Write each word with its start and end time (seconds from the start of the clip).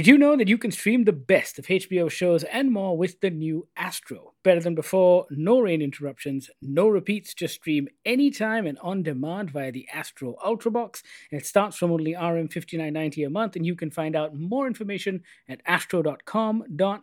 Did 0.00 0.06
you 0.06 0.16
know 0.16 0.34
that 0.34 0.48
you 0.48 0.56
can 0.56 0.70
stream 0.70 1.04
the 1.04 1.12
best 1.12 1.58
of 1.58 1.66
HBO 1.66 2.10
shows 2.10 2.42
and 2.44 2.72
more 2.72 2.96
with 2.96 3.20
the 3.20 3.28
new 3.28 3.68
Astro? 3.76 4.32
Better 4.42 4.60
than 4.60 4.74
before, 4.74 5.26
no 5.28 5.60
rain 5.60 5.82
interruptions, 5.82 6.48
no 6.62 6.88
repeats, 6.88 7.34
just 7.34 7.56
stream 7.56 7.86
anytime 8.06 8.66
and 8.66 8.78
on 8.78 9.02
demand 9.02 9.50
via 9.50 9.70
the 9.70 9.86
Astro 9.92 10.36
Ultrabox. 10.42 11.02
And 11.30 11.38
it 11.38 11.44
starts 11.44 11.76
from 11.76 11.92
only 11.92 12.14
RM59.90 12.14 13.26
a 13.26 13.28
month, 13.28 13.56
and 13.56 13.66
you 13.66 13.76
can 13.76 13.90
find 13.90 14.16
out 14.16 14.34
more 14.34 14.66
information 14.66 15.22
at 15.46 15.60
astro.com.my. 15.66 17.02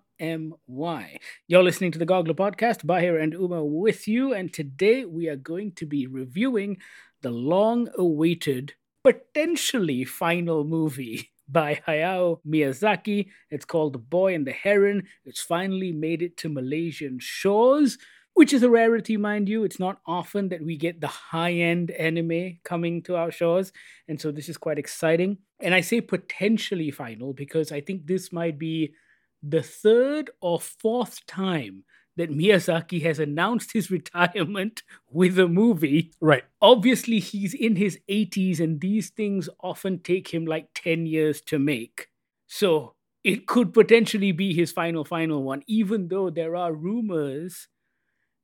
You're 1.47 1.63
listening 1.63 1.91
to 1.91 1.99
the 1.99 2.05
Goggler 2.07 2.35
Podcast, 2.35 2.83
Bahir 2.83 3.21
and 3.21 3.33
Uma 3.33 3.63
with 3.63 4.07
you, 4.07 4.33
and 4.33 4.51
today 4.51 5.05
we 5.05 5.27
are 5.27 5.35
going 5.35 5.73
to 5.73 5.85
be 5.85 6.07
reviewing 6.07 6.77
the 7.21 7.29
long 7.29 7.89
awaited, 7.95 8.73
potentially 9.03 10.03
final 10.03 10.63
movie 10.63 11.29
by 11.49 11.81
Hayao 11.87 12.39
Miyazaki. 12.47 13.27
It's 13.49 13.65
called 13.65 13.93
The 13.93 13.99
Boy 13.99 14.35
and 14.35 14.45
the 14.45 14.51
Heron. 14.51 15.03
It's 15.25 15.41
finally 15.41 15.91
made 15.91 16.21
it 16.21 16.37
to 16.37 16.49
Malaysian 16.49 17.19
shores, 17.19 17.97
which 18.33 18.53
is 18.53 18.63
a 18.63 18.69
rarity, 18.69 19.17
mind 19.17 19.49
you. 19.49 19.63
It's 19.63 19.79
not 19.79 19.99
often 20.05 20.49
that 20.49 20.63
we 20.63 20.77
get 20.77 21.01
the 21.01 21.07
high 21.07 21.53
end 21.53 21.91
anime 21.91 22.59
coming 22.63 23.01
to 23.03 23.15
our 23.15 23.31
shores. 23.31 23.71
And 24.07 24.19
so 24.19 24.31
this 24.31 24.49
is 24.49 24.57
quite 24.57 24.79
exciting. 24.79 25.37
And 25.59 25.73
I 25.73 25.81
say 25.81 26.01
potentially 26.01 26.91
final 26.91 27.33
because 27.33 27.71
I 27.71 27.81
think 27.81 28.05
this 28.05 28.31
might 28.31 28.59
be 28.59 28.93
the 29.41 29.63
third 29.63 30.31
or 30.41 30.59
fourth 30.59 31.25
time 31.25 31.83
that 32.17 32.31
Miyazaki 32.31 33.01
has 33.03 33.19
announced 33.19 33.71
his 33.71 33.89
retirement 33.97 34.83
with 35.09 35.39
a 35.39 35.47
movie. 35.47 36.11
Right. 36.19 36.43
Obviously, 36.61 37.19
he's 37.19 37.53
in 37.53 37.77
his 37.77 37.99
80s, 38.09 38.59
and 38.59 38.81
these 38.81 39.09
things 39.09 39.47
often 39.61 39.99
take 39.99 40.33
him 40.33 40.45
like 40.45 40.69
10 40.75 41.05
years 41.05 41.39
to 41.41 41.57
make. 41.57 42.09
So 42.47 42.95
it 43.23 43.47
could 43.47 43.73
potentially 43.73 44.31
be 44.31 44.53
his 44.53 44.71
final, 44.71 45.05
final 45.05 45.43
one, 45.43 45.63
even 45.67 46.09
though 46.09 46.29
there 46.29 46.55
are 46.55 46.73
rumors 46.73 47.67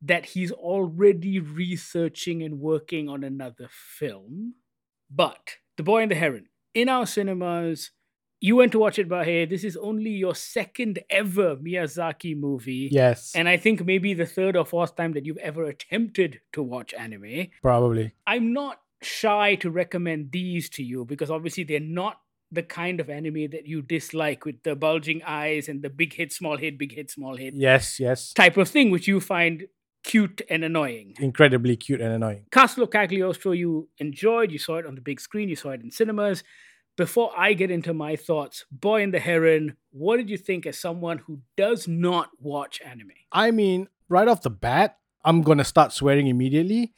that 0.01 0.27
he's 0.27 0.51
already 0.51 1.39
researching 1.39 2.43
and 2.43 2.59
working 2.59 3.07
on 3.07 3.23
another 3.23 3.69
film. 3.71 4.55
But 5.09 5.57
The 5.77 5.83
Boy 5.83 6.01
and 6.01 6.11
the 6.11 6.15
Heron, 6.15 6.47
in 6.73 6.89
our 6.89 7.05
cinemas, 7.05 7.91
you 8.43 8.57
went 8.57 8.73
to 8.73 8.79
watch 8.79 8.99
it, 8.99 9.07
Bahir. 9.07 9.49
This 9.49 9.63
is 9.63 9.77
only 9.77 10.09
your 10.09 10.35
second 10.35 10.99
ever 11.09 11.55
Miyazaki 11.55 12.37
movie. 12.37 12.89
Yes. 12.91 13.31
And 13.33 13.47
I 13.47 13.55
think 13.55 13.85
maybe 13.85 14.13
the 14.13 14.25
third 14.25 14.57
or 14.57 14.65
fourth 14.65 14.97
time 14.97 15.13
that 15.13 15.25
you've 15.25 15.37
ever 15.37 15.63
attempted 15.63 16.41
to 16.51 16.61
watch 16.61 16.93
anime. 16.93 17.47
Probably. 17.61 18.11
I'm 18.27 18.51
not 18.51 18.81
shy 19.01 19.55
to 19.55 19.71
recommend 19.71 20.33
these 20.33 20.69
to 20.71 20.83
you 20.83 21.05
because 21.05 21.31
obviously 21.31 21.63
they're 21.63 21.79
not 21.79 22.19
the 22.51 22.63
kind 22.63 22.99
of 22.99 23.09
anime 23.09 23.49
that 23.51 23.65
you 23.65 23.81
dislike 23.81 24.43
with 24.43 24.61
the 24.63 24.75
bulging 24.75 25.23
eyes 25.23 25.69
and 25.69 25.81
the 25.81 25.89
big 25.89 26.13
hit, 26.13 26.33
small 26.33 26.57
hit, 26.57 26.77
big 26.77 26.93
hit, 26.93 27.09
small 27.11 27.37
hit 27.37 27.53
Yes, 27.55 27.97
yes. 27.97 28.33
type 28.33 28.57
of 28.57 28.67
thing, 28.67 28.91
which 28.91 29.07
you 29.07 29.21
find 29.21 29.67
cute 30.03 30.41
and 30.49 30.65
annoying. 30.65 31.15
Incredibly 31.17 31.77
cute 31.77 32.01
and 32.01 32.11
annoying. 32.11 32.43
Castle 32.51 32.83
of 32.83 32.91
Cagliostro 32.91 33.53
you 33.53 33.87
enjoyed, 33.99 34.51
you 34.51 34.59
saw 34.59 34.75
it 34.79 34.85
on 34.85 34.95
the 34.95 35.01
big 35.01 35.21
screen, 35.21 35.47
you 35.47 35.55
saw 35.55 35.69
it 35.69 35.81
in 35.81 35.91
cinemas. 35.91 36.43
Before 36.95 37.31
I 37.35 37.53
get 37.53 37.71
into 37.71 37.91
my 37.91 38.15
thoughts, 38.15 38.65
Boy 38.71 39.01
and 39.01 39.11
the 39.11 39.19
Heron, 39.19 39.77
what 39.89 40.17
did 40.17 40.29
you 40.29 40.37
think 40.37 40.67
as 40.67 40.77
someone 40.77 41.17
who 41.19 41.39
does 41.57 41.87
not 41.87 42.29
watch 42.39 42.79
anime? 42.85 43.13
I 43.31 43.49
mean, 43.49 43.89
right 44.09 44.27
off 44.27 44.41
the 44.43 44.51
bat, 44.51 44.99
I'm 45.25 45.41
gonna 45.41 45.63
start 45.63 45.91
swearing 45.91 46.27
immediately. 46.27 46.93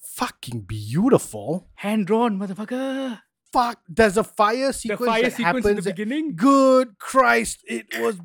Fucking 0.00 0.60
beautiful. 0.60 1.66
Hand 1.74 2.06
drawn, 2.06 2.38
motherfucker. 2.38 3.18
Fuck. 3.52 3.80
There's 3.88 4.16
a 4.16 4.22
fire 4.24 4.72
sequence. 4.72 5.00
The 5.00 5.06
fire 5.06 5.22
that 5.22 5.32
sequence 5.32 5.66
in 5.66 5.70
happens. 5.70 5.84
the 5.84 5.90
beginning. 5.90 6.36
Good 6.36 6.98
Christ, 6.98 7.64
it 7.66 7.86
was 7.98 8.16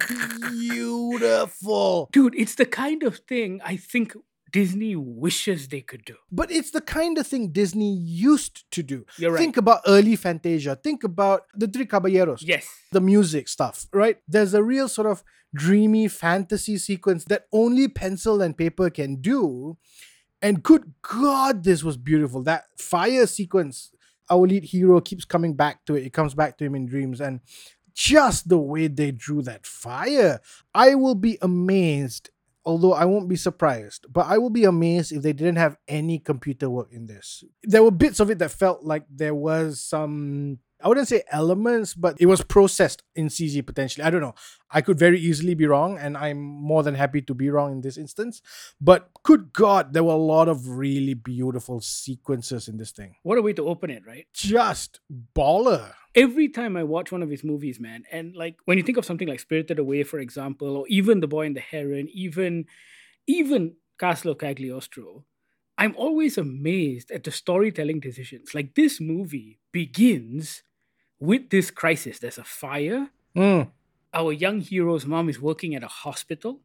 beautiful. 0.49 2.09
Dude, 2.11 2.35
it's 2.35 2.55
the 2.55 2.65
kind 2.65 3.01
of 3.01 3.17
thing 3.17 3.59
I 3.63 3.75
think 3.75 4.15
Disney 4.51 4.95
wishes 4.95 5.67
they 5.67 5.81
could 5.81 6.05
do. 6.05 6.15
But 6.31 6.51
it's 6.51 6.71
the 6.71 6.81
kind 6.81 7.17
of 7.17 7.27
thing 7.27 7.49
Disney 7.49 7.93
used 7.93 8.69
to 8.71 8.83
do. 8.83 9.05
You're 9.17 9.31
right. 9.31 9.39
Think 9.39 9.57
about 9.57 9.81
early 9.85 10.15
Fantasia. 10.15 10.75
Think 10.75 11.03
about 11.03 11.43
the 11.53 11.67
Three 11.67 11.85
Caballeros. 11.85 12.41
yes. 12.41 12.67
the 12.91 13.01
music 13.01 13.47
stuff, 13.47 13.87
right? 13.93 14.17
There's 14.27 14.53
a 14.53 14.63
real 14.63 14.87
sort 14.87 15.07
of 15.07 15.23
dreamy 15.53 16.07
fantasy 16.07 16.77
sequence 16.77 17.25
that 17.25 17.45
only 17.51 17.87
pencil 17.87 18.41
and 18.41 18.57
paper 18.57 18.89
can 18.89 19.21
do. 19.21 19.77
And 20.41 20.61
good 20.61 20.93
God, 21.01 21.63
this 21.63 21.83
was 21.83 21.97
beautiful. 21.97 22.43
That 22.43 22.65
fire 22.77 23.25
sequence, 23.25 23.91
our 24.29 24.45
lead 24.45 24.65
hero 24.65 25.01
keeps 25.01 25.25
coming 25.25 25.55
back 25.55 25.85
to 25.85 25.95
it. 25.95 26.05
It 26.05 26.13
comes 26.13 26.33
back 26.33 26.57
to 26.57 26.65
him 26.65 26.75
in 26.75 26.85
dreams. 26.85 27.19
And 27.19 27.39
just 27.93 28.47
the 28.47 28.59
way 28.59 28.87
they 28.87 29.11
drew 29.11 29.41
that 29.41 29.65
fire, 29.65 30.39
I 30.75 30.93
will 30.95 31.15
be 31.15 31.39
amazed. 31.41 32.29
Although 32.67 32.91
I 32.91 33.05
won't 33.05 33.29
be 33.29 33.37
surprised, 33.37 34.07
but 34.11 34.25
I 34.27 34.37
will 34.37 34.49
be 34.49 34.65
amazed 34.65 35.13
if 35.13 35.21
they 35.21 35.31
didn't 35.31 35.55
have 35.55 35.77
any 35.87 36.19
computer 36.19 36.69
work 36.69 36.89
in 36.91 37.05
this. 37.07 37.45
There 37.63 37.81
were 37.81 37.91
bits 37.91 38.19
of 38.19 38.29
it 38.29 38.39
that 38.39 38.51
felt 38.51 38.83
like 38.83 39.05
there 39.09 39.33
was 39.33 39.79
some 39.79 40.59
I 40.81 40.87
wouldn't 40.87 41.07
say 41.07 41.23
elements, 41.31 41.95
but 41.95 42.17
it 42.19 42.27
was 42.27 42.43
processed 42.43 43.01
in 43.15 43.29
CG 43.29 43.65
potentially. 43.65 44.03
I 44.03 44.09
don't 44.09 44.21
know. 44.21 44.35
I 44.69 44.81
could 44.81 44.99
very 44.99 45.19
easily 45.19 45.55
be 45.55 45.65
wrong, 45.65 45.97
and 45.97 46.15
I'm 46.17 46.37
more 46.37 46.83
than 46.83 46.93
happy 46.93 47.21
to 47.21 47.33
be 47.33 47.49
wrong 47.49 47.71
in 47.71 47.81
this 47.81 47.97
instance. 47.97 48.41
But 48.79 49.09
good 49.23 49.53
God, 49.53 49.93
there 49.93 50.03
were 50.03 50.13
a 50.13 50.17
lot 50.17 50.49
of 50.49 50.67
really 50.67 51.15
beautiful 51.15 51.79
sequences 51.81 52.67
in 52.67 52.77
this 52.77 52.91
thing. 52.91 53.15
What 53.23 53.37
a 53.37 53.41
way 53.41 53.53
to 53.53 53.67
open 53.67 53.89
it, 53.89 54.03
right? 54.05 54.27
Just 54.33 54.99
baller. 55.33 55.93
Every 56.17 56.49
time 56.49 56.75
I 56.75 56.83
watch 56.83 57.11
one 57.13 57.23
of 57.23 57.29
his 57.29 57.43
movies, 57.45 57.79
man, 57.79 58.03
and 58.11 58.35
like 58.35 58.57
when 58.65 58.77
you 58.79 58.83
think 58.83 58.97
of 58.97 59.05
something 59.05 59.27
like 59.27 59.39
Spirited 59.39 59.79
Away, 59.79 60.03
for 60.03 60.19
example, 60.19 60.75
or 60.77 60.85
even 60.89 61.21
The 61.21 61.27
Boy 61.27 61.45
and 61.45 61.55
the 61.55 61.61
Heron, 61.61 62.09
even 62.11 62.65
even 63.27 63.75
Castle 63.99 64.31
of 64.33 64.39
Cagliostro, 64.39 65.25
I'm 65.77 65.95
always 65.97 66.37
amazed 66.37 67.11
at 67.11 67.23
the 67.23 67.31
storytelling 67.31 67.99
decisions. 68.01 68.55
Like 68.55 68.75
this 68.75 69.01
movie 69.01 69.59
begins 69.71 70.63
with 71.19 71.49
this 71.51 71.71
crisis. 71.71 72.19
There's 72.19 72.39
a 72.39 72.45
fire. 72.45 73.11
Mm, 73.35 73.71
Our 74.13 74.33
young 74.33 74.61
hero's 74.61 75.05
mom 75.05 75.29
is 75.29 75.41
working 75.41 75.75
at 75.75 75.83
a 75.83 75.87
hospital, 75.87 76.61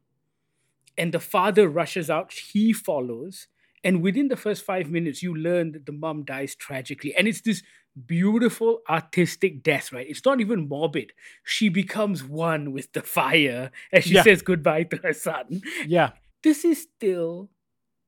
and 0.97 1.13
the 1.13 1.19
father 1.19 1.67
rushes 1.67 2.09
out. 2.09 2.33
He 2.33 2.73
follows. 2.73 3.47
And 3.83 4.01
within 4.01 4.29
the 4.29 4.37
first 4.37 4.63
five 4.63 4.89
minutes, 4.89 5.21
you 5.21 5.35
learn 5.35 5.73
that 5.73 5.85
the 5.85 5.91
mom 5.91 6.23
dies 6.23 6.55
tragically. 6.55 7.13
And 7.15 7.27
it's 7.27 7.41
this 7.41 7.63
beautiful 8.07 8.81
artistic 8.89 9.63
death, 9.63 9.91
right? 9.91 10.07
It's 10.09 10.25
not 10.25 10.41
even 10.41 10.67
morbid. 10.67 11.13
She 11.43 11.69
becomes 11.69 12.23
one 12.23 12.71
with 12.71 12.91
the 12.93 13.01
fire 13.01 13.71
as 13.91 14.03
she 14.05 14.15
Yeah. 14.15 14.23
says 14.23 14.41
goodbye 14.41 14.83
to 14.83 14.97
her 14.97 15.13
son. 15.13 15.61
yeah. 15.87 16.11
This 16.43 16.65
is 16.65 16.81
still 16.81 17.49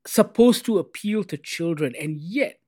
supposed 0.06 0.66
to 0.66 0.78
appeal 0.78 1.24
to 1.26 1.38
children, 1.38 1.96
and 2.00 2.18
yet 2.20 2.60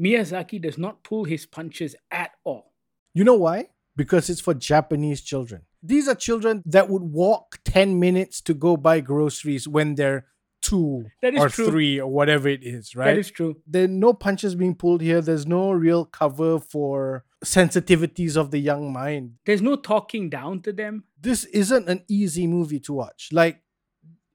Miyazaki 0.00 0.60
does 0.60 0.78
not 0.78 1.02
pull 1.04 1.24
his 1.24 1.46
punches 1.46 1.94
at 2.10 2.32
all. 2.44 2.72
You 3.14 3.24
know 3.24 3.34
why? 3.36 3.68
Because 3.96 4.30
it's 4.30 4.40
for 4.40 4.54
Japanese 4.54 5.20
children. 5.20 5.62
These 5.82 6.08
are 6.08 6.14
children 6.14 6.62
that 6.66 6.88
would 6.88 7.02
walk 7.02 7.58
10 7.64 7.98
minutes 7.98 8.40
to 8.42 8.54
go 8.54 8.76
buy 8.76 9.00
groceries 9.00 9.66
when 9.66 9.94
they're 9.96 10.26
two 10.62 11.04
That 11.22 11.34
is 11.34 11.40
or 11.40 11.48
true. 11.48 11.66
three 11.70 12.00
or 12.00 12.10
whatever 12.10 12.48
it 12.48 12.60
is, 12.62 12.94
right? 12.94 13.06
That 13.06 13.18
is 13.18 13.30
true. 13.30 13.56
there 13.66 13.84
are 13.84 13.88
no 13.88 14.12
punches 14.12 14.54
being 14.54 14.74
pulled 14.74 15.00
here. 15.00 15.20
There's 15.20 15.46
no 15.46 15.72
real 15.72 16.04
cover 16.04 16.58
for 16.58 17.24
sensitivities 17.44 18.36
of 18.36 18.50
the 18.50 18.58
young 18.58 18.92
mind. 18.92 19.32
There's 19.46 19.62
no 19.62 19.76
talking 19.76 20.28
down 20.30 20.62
to 20.62 20.72
them. 20.72 21.04
This 21.20 21.44
isn't 21.46 21.88
an 21.88 22.04
easy 22.08 22.46
movie 22.46 22.80
to 22.80 22.92
watch. 22.92 23.28
Like, 23.32 23.62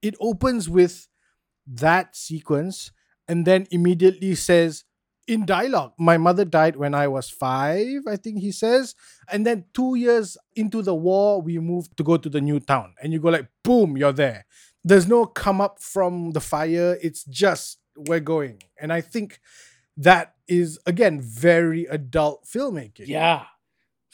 it 0.02 0.16
opens 0.20 0.70
with 0.70 1.08
that 1.68 2.16
sequence 2.16 2.92
and 3.28 3.46
then 3.46 3.68
immediately 3.72 4.36
says, 4.36 4.84
in 5.28 5.44
dialogue, 5.46 5.94
my 5.98 6.18
mother 6.18 6.46
died 6.46 6.76
when 6.76 6.94
I 6.94 7.08
was 7.08 7.32
five, 7.32 8.02
I 8.08 8.16
think 8.16 8.40
he 8.40 8.52
says. 8.52 8.94
And 9.32 9.44
then 9.44 9.66
two 9.74 9.96
years 9.96 10.38
into 10.56 10.84
the 10.84 10.94
war, 10.94 11.42
we 11.42 11.58
moved 11.58 11.98
to 11.98 12.04
go 12.04 12.18
to 12.18 12.30
the 12.30 12.42
new 12.42 12.60
town. 12.60 12.94
And 13.02 13.12
you 13.12 13.20
go 13.20 13.30
like, 13.30 13.48
boom, 13.64 13.98
you're 13.98 14.14
there. 14.14 14.46
There's 14.86 15.08
no 15.08 15.26
come 15.26 15.60
up 15.60 15.82
from 15.82 16.32
the 16.32 16.40
fire. 16.40 16.98
It's 17.02 17.24
just 17.26 17.80
we're 17.98 18.20
going. 18.20 18.62
And 18.80 18.94
I 18.94 19.02
think 19.02 19.40
that 19.98 20.36
is 20.48 20.80
again 20.86 21.20
very 21.22 21.86
adult 21.86 22.46
filmmaking. 22.46 23.08
Yeah. 23.08 23.46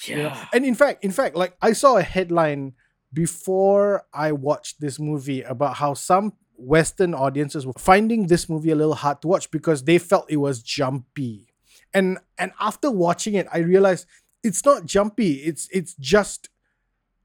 you 0.05 0.15
know? 0.15 0.23
Yeah. 0.23 0.47
And 0.53 0.65
in 0.65 0.75
fact, 0.75 1.03
in 1.03 1.11
fact, 1.11 1.35
like 1.35 1.57
I 1.61 1.73
saw 1.73 1.97
a 1.97 2.03
headline 2.03 2.73
before 3.13 4.05
I 4.13 4.31
watched 4.31 4.79
this 4.79 4.97
movie 4.97 5.41
about 5.41 5.75
how 5.75 5.93
some 5.93 6.33
Western 6.55 7.13
audiences 7.13 7.65
were 7.65 7.73
finding 7.77 8.27
this 8.27 8.47
movie 8.47 8.71
a 8.71 8.75
little 8.75 8.95
hard 8.95 9.21
to 9.23 9.27
watch 9.27 9.51
because 9.51 9.83
they 9.83 9.97
felt 9.97 10.31
it 10.31 10.37
was 10.37 10.61
jumpy. 10.63 11.47
And 11.93 12.19
and 12.37 12.53
after 12.59 12.89
watching 12.89 13.33
it, 13.33 13.47
I 13.51 13.59
realized 13.59 14.05
it's 14.43 14.63
not 14.63 14.85
jumpy. 14.85 15.33
It's 15.33 15.67
it's 15.71 15.95
just 15.95 16.49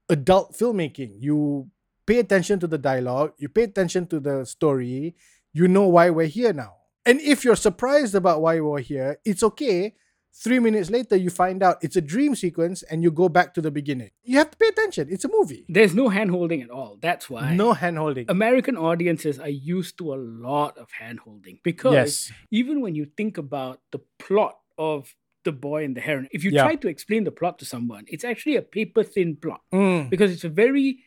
adult 0.09 0.53
filmmaking. 0.53 1.13
You 1.19 1.69
pay 2.07 2.19
attention 2.19 2.59
to 2.61 2.67
the 2.67 2.77
dialogue, 2.77 3.33
you 3.37 3.49
pay 3.49 3.63
attention 3.63 4.07
to 4.07 4.19
the 4.19 4.45
story, 4.45 5.15
you 5.53 5.67
know 5.67 5.87
why 5.87 6.09
we're 6.09 6.25
here 6.39 6.53
now. 6.53 6.73
And 7.05 7.19
if 7.21 7.43
you're 7.45 7.55
surprised 7.55 8.15
about 8.15 8.41
why 8.41 8.59
we're 8.59 8.79
here, 8.81 9.19
it's 9.25 9.43
okay 9.43 9.93
Three 10.39 10.59
minutes 10.59 10.91
later, 10.91 11.15
you 11.15 11.31
find 11.31 11.63
out 11.63 11.77
it's 11.81 11.95
a 11.95 12.01
dream 12.01 12.35
sequence 12.35 12.83
and 12.83 13.01
you 13.01 13.09
go 13.09 13.27
back 13.27 13.55
to 13.55 13.61
the 13.61 13.71
beginning. 13.71 14.11
You 14.23 14.37
have 14.37 14.51
to 14.51 14.57
pay 14.57 14.67
attention. 14.67 15.07
It's 15.09 15.25
a 15.25 15.29
movie. 15.29 15.65
There's 15.67 15.95
no 15.95 16.09
hand 16.09 16.29
holding 16.29 16.61
at 16.61 16.69
all. 16.69 16.99
That's 17.01 17.27
why. 17.27 17.55
No 17.55 17.73
hand 17.73 17.97
holding. 17.97 18.25
American 18.29 18.77
audiences 18.77 19.39
are 19.39 19.49
used 19.49 19.97
to 19.97 20.13
a 20.13 20.19
lot 20.47 20.77
of 20.77 20.91
hand 20.91 21.21
holding 21.25 21.57
because 21.63 21.93
Yes. 21.93 22.31
even 22.51 22.81
when 22.81 22.93
you 22.93 23.05
think 23.17 23.39
about 23.39 23.81
the 23.89 23.97
plot 24.19 24.59
of 24.77 25.15
The 25.43 25.51
Boy 25.53 25.83
and 25.85 25.97
the 25.97 26.01
Heron, 26.01 26.27
if 26.31 26.43
you 26.43 26.51
Yeah. 26.51 26.65
try 26.65 26.75
to 26.75 26.87
explain 26.87 27.23
the 27.23 27.31
plot 27.31 27.57
to 27.59 27.65
someone, 27.65 28.05
it's 28.07 28.23
actually 28.23 28.57
a 28.57 28.61
paper 28.61 29.01
thin 29.03 29.37
plot 29.37 29.61
Mm, 29.73 30.07
because 30.11 30.29
it's 30.31 30.43
a 30.43 30.49
very 30.65 30.99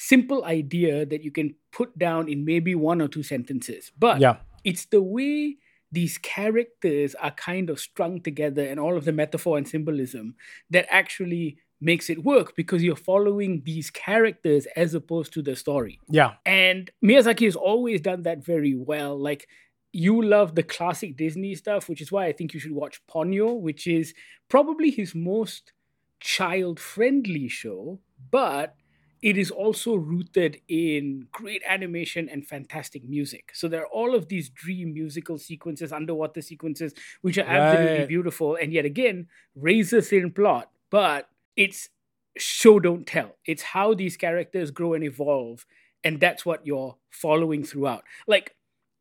simple 0.00 0.46
idea 0.46 1.04
that 1.04 1.22
you 1.22 1.30
can 1.30 1.54
put 1.72 1.98
down 1.98 2.26
in 2.26 2.42
maybe 2.42 2.74
one 2.74 3.02
or 3.02 3.08
two 3.08 3.22
sentences. 3.22 3.92
But 3.98 4.18
yeah. 4.18 4.36
it's 4.64 4.86
the 4.86 5.02
way 5.02 5.58
these 5.92 6.16
characters 6.16 7.14
are 7.16 7.32
kind 7.32 7.68
of 7.68 7.78
strung 7.78 8.22
together 8.22 8.64
and 8.64 8.80
all 8.80 8.96
of 8.96 9.04
the 9.04 9.12
metaphor 9.12 9.58
and 9.58 9.68
symbolism 9.68 10.36
that 10.70 10.86
actually 10.88 11.58
makes 11.82 12.08
it 12.08 12.24
work 12.24 12.56
because 12.56 12.82
you're 12.82 12.96
following 12.96 13.60
these 13.66 13.90
characters 13.90 14.66
as 14.74 14.94
opposed 14.94 15.34
to 15.34 15.42
the 15.42 15.54
story. 15.54 16.00
Yeah. 16.08 16.36
And 16.46 16.90
Miyazaki 17.04 17.44
has 17.44 17.56
always 17.56 18.00
done 18.00 18.22
that 18.22 18.42
very 18.42 18.74
well. 18.74 19.18
Like 19.18 19.48
you 19.92 20.22
love 20.22 20.54
the 20.54 20.62
classic 20.62 21.18
Disney 21.18 21.54
stuff, 21.54 21.90
which 21.90 22.00
is 22.00 22.10
why 22.10 22.24
I 22.24 22.32
think 22.32 22.54
you 22.54 22.60
should 22.60 22.72
watch 22.72 23.02
Ponyo, 23.06 23.60
which 23.60 23.86
is 23.86 24.14
probably 24.48 24.90
his 24.90 25.14
most 25.14 25.72
child-friendly 26.20 27.48
show, 27.48 27.98
but 28.30 28.76
it 29.22 29.36
is 29.36 29.50
also 29.50 29.94
rooted 29.94 30.60
in 30.68 31.26
great 31.30 31.62
animation 31.68 32.28
and 32.28 32.46
fantastic 32.46 33.04
music. 33.04 33.50
So 33.54 33.68
there 33.68 33.82
are 33.82 33.88
all 33.88 34.14
of 34.14 34.28
these 34.28 34.48
dream 34.48 34.94
musical 34.94 35.36
sequences, 35.36 35.92
underwater 35.92 36.40
sequences, 36.40 36.94
which 37.20 37.36
are 37.36 37.46
absolutely 37.46 38.06
beautiful. 38.06 38.56
And 38.56 38.72
yet 38.72 38.84
again, 38.84 39.28
razor 39.54 40.00
thin 40.00 40.30
plot, 40.32 40.70
but 40.90 41.28
it's 41.56 41.90
show 42.38 42.80
don't 42.80 43.06
tell. 43.06 43.36
It's 43.44 43.62
how 43.62 43.92
these 43.94 44.16
characters 44.16 44.70
grow 44.70 44.94
and 44.94 45.04
evolve, 45.04 45.66
and 46.02 46.18
that's 46.18 46.46
what 46.46 46.66
you're 46.66 46.96
following 47.10 47.64
throughout. 47.64 48.04
Like 48.26 48.56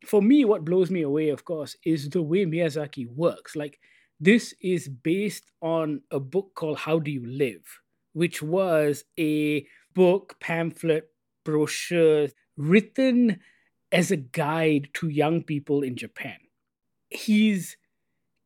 for 0.05 0.21
me, 0.21 0.43
what 0.43 0.65
blows 0.65 0.89
me 0.89 1.01
away, 1.01 1.29
of 1.29 1.45
course, 1.45 1.75
is 1.85 2.09
the 2.09 2.21
way 2.21 2.45
Miyazaki 2.45 3.07
works. 3.07 3.55
Like 3.55 3.79
this 4.19 4.53
is 4.61 4.89
based 4.89 5.45
on 5.61 6.01
a 6.11 6.19
book 6.19 6.51
called 6.55 6.79
How 6.79 6.99
Do 6.99 7.09
You 7.09 7.25
Live, 7.25 7.79
which 8.11 8.41
was 8.41 9.05
a 9.17 9.65
book, 9.93 10.39
pamphlet, 10.39 11.11
brochure 11.43 12.29
written 12.57 13.39
as 13.91 14.11
a 14.11 14.17
guide 14.17 14.89
to 14.93 15.09
young 15.09 15.43
people 15.43 15.81
in 15.81 15.95
Japan. 15.95 16.37
He's 17.09 17.77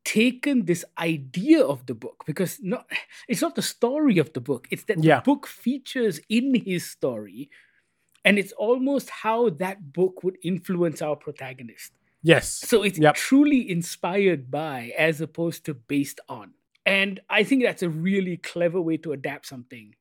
taken 0.05 0.65
this 0.65 0.83
idea 0.99 1.63
of 1.65 1.85
the 1.85 1.95
book 1.95 2.23
because 2.25 2.59
not 2.61 2.89
it's 3.29 3.41
not 3.41 3.55
the 3.55 3.61
story 3.61 4.17
of 4.17 4.33
the 4.33 4.41
book 4.41 4.67
it's 4.69 4.83
that 4.83 5.01
Yeah. 5.01 5.17
the 5.17 5.21
book 5.21 5.47
features 5.47 6.19
in 6.27 6.53
his 6.55 6.89
story 6.89 7.49
and 8.25 8.37
it's 8.37 8.51
almost 8.53 9.09
how 9.09 9.49
that 9.49 9.93
book 9.93 10.23
would 10.23 10.37
influence 10.43 11.01
our 11.01 11.15
protagonist 11.15 11.93
Yes. 12.21 12.49
so 12.51 12.83
it's 12.83 12.99
Yep. 12.99 13.15
truly 13.15 13.69
inspired 13.69 14.51
by 14.51 14.93
as 14.97 15.21
opposed 15.21 15.65
to 15.65 15.73
based 15.73 16.19
on 16.27 16.53
and 16.85 17.21
i 17.29 17.43
think 17.45 17.63
that's 17.63 17.81
a 17.83 17.89
really 17.89 18.35
clever 18.35 18.81
way 18.81 18.97
to 18.97 19.13
adapt 19.13 19.45
something 19.45 19.95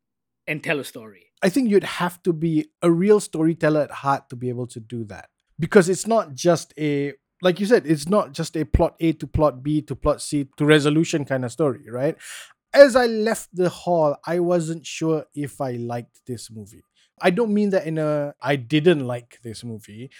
and 0.48 0.64
tell 0.64 0.80
a 0.80 0.84
story 0.84 1.31
I 1.42 1.48
think 1.48 1.70
you'd 1.70 1.84
have 1.84 2.22
to 2.22 2.32
be 2.32 2.68
a 2.82 2.90
real 2.90 3.20
storyteller 3.20 3.82
at 3.82 3.90
heart 3.90 4.30
to 4.30 4.36
be 4.36 4.48
able 4.48 4.68
to 4.68 4.80
do 4.80 5.04
that. 5.04 5.28
Because 5.58 5.88
it's 5.88 6.06
not 6.06 6.34
just 6.34 6.72
a 6.78 7.14
like 7.42 7.58
you 7.58 7.66
said, 7.66 7.84
it's 7.86 8.08
not 8.08 8.32
just 8.32 8.56
a 8.56 8.64
plot 8.64 8.94
A 9.00 9.12
to 9.14 9.26
plot 9.26 9.62
B 9.62 9.82
to 9.82 9.96
plot 9.96 10.22
C 10.22 10.48
to 10.56 10.64
resolution 10.64 11.24
kind 11.24 11.44
of 11.44 11.50
story, 11.50 11.90
right? 11.90 12.16
As 12.72 12.94
I 12.94 13.06
left 13.06 13.48
the 13.52 13.68
hall, 13.68 14.16
I 14.24 14.38
wasn't 14.38 14.86
sure 14.86 15.26
if 15.34 15.60
I 15.60 15.72
liked 15.72 16.20
this 16.26 16.50
movie. 16.50 16.84
I 17.20 17.30
don't 17.30 17.52
mean 17.52 17.70
that 17.70 17.86
in 17.86 17.98
a 17.98 18.34
I 18.40 18.56
didn't 18.56 19.06
like 19.06 19.40
this 19.42 19.64
movie. 19.64 20.10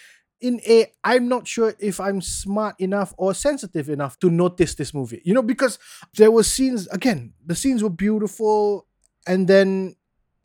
In 0.41 0.59
a 0.67 0.91
I'm 1.03 1.29
not 1.29 1.47
sure 1.47 1.73
if 1.79 1.99
I'm 2.01 2.21
smart 2.21 2.75
enough 2.79 3.13
or 3.17 3.33
sensitive 3.33 3.89
enough 3.89 4.19
to 4.19 4.29
notice 4.29 4.75
this 4.75 4.93
movie. 4.93 5.21
You 5.23 5.33
know, 5.33 5.41
because 5.41 5.79
there 6.15 6.31
were 6.31 6.43
scenes 6.43 6.87
again, 6.87 7.33
the 7.45 7.55
scenes 7.55 7.81
were 7.81 7.89
beautiful 7.89 8.85
and 9.25 9.47
then 9.47 9.95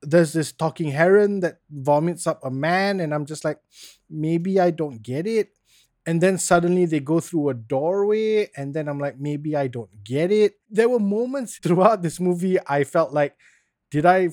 there's 0.03 0.33
this 0.33 0.53
talking 0.53 0.91
heron 0.91 1.41
that 1.41 1.59
vomits 1.71 2.27
up 2.27 2.41
a 2.45 2.51
man 2.51 3.01
and 3.01 3.13
i'm 3.13 3.27
just 3.27 3.45
like 3.45 3.59
maybe 4.11 4.61
i 4.61 4.71
don't 4.71 5.03
get 5.03 5.27
it. 5.27 5.51
And 6.07 6.23
then 6.23 6.39
suddenly 6.39 6.87
they 6.87 7.01
go 7.01 7.21
through 7.21 7.51
a 7.51 7.55
doorway 7.55 8.49
and 8.57 8.73
then 8.73 8.89
i'm 8.89 8.99
like 8.99 9.19
maybe 9.19 9.57
i 9.57 9.67
don't 9.67 10.05
get 10.05 10.31
it. 10.33 10.55
There 10.71 10.89
were 10.89 11.01
moments 11.01 11.59
throughout 11.63 12.03
this 12.03 12.21
movie 12.21 12.59
i 12.67 12.85
felt 12.85 13.13
like 13.13 13.37
did 13.91 14.07
i 14.07 14.29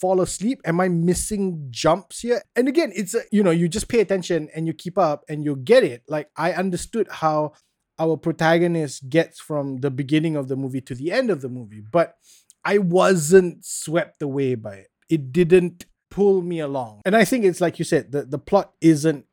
fall 0.00 0.20
asleep? 0.20 0.60
Am 0.64 0.80
i 0.80 0.88
missing 0.88 1.68
jumps 1.70 2.20
here? 2.20 2.42
And 2.56 2.68
again 2.68 2.92
it's 2.94 3.14
a, 3.14 3.22
you 3.30 3.42
know 3.42 3.52
you 3.52 3.68
just 3.68 3.88
pay 3.88 4.00
attention 4.00 4.48
and 4.54 4.66
you 4.66 4.74
keep 4.74 4.98
up 4.98 5.24
and 5.28 5.44
you 5.44 5.56
get 5.56 5.84
it. 5.84 6.02
Like 6.08 6.28
i 6.36 6.52
understood 6.52 7.08
how 7.10 7.52
our 7.98 8.16
protagonist 8.16 9.08
gets 9.08 9.38
from 9.40 9.78
the 9.78 9.90
beginning 9.90 10.34
of 10.34 10.48
the 10.48 10.56
movie 10.56 10.80
to 10.80 10.96
the 10.96 11.12
end 11.12 11.30
of 11.30 11.40
the 11.40 11.48
movie 11.48 11.82
but 11.92 12.16
I 12.64 12.78
wasn't 12.78 13.64
swept 13.64 14.22
away 14.22 14.54
by 14.54 14.76
it. 14.76 14.88
It 15.08 15.32
didn't 15.32 15.86
pull 16.10 16.42
me 16.42 16.60
along. 16.60 17.02
And 17.04 17.16
I 17.16 17.24
think 17.24 17.44
it's 17.44 17.60
like 17.60 17.78
you 17.78 17.84
said, 17.84 18.12
the, 18.12 18.22
the 18.22 18.38
plot 18.38 18.72
isn't 18.80 19.26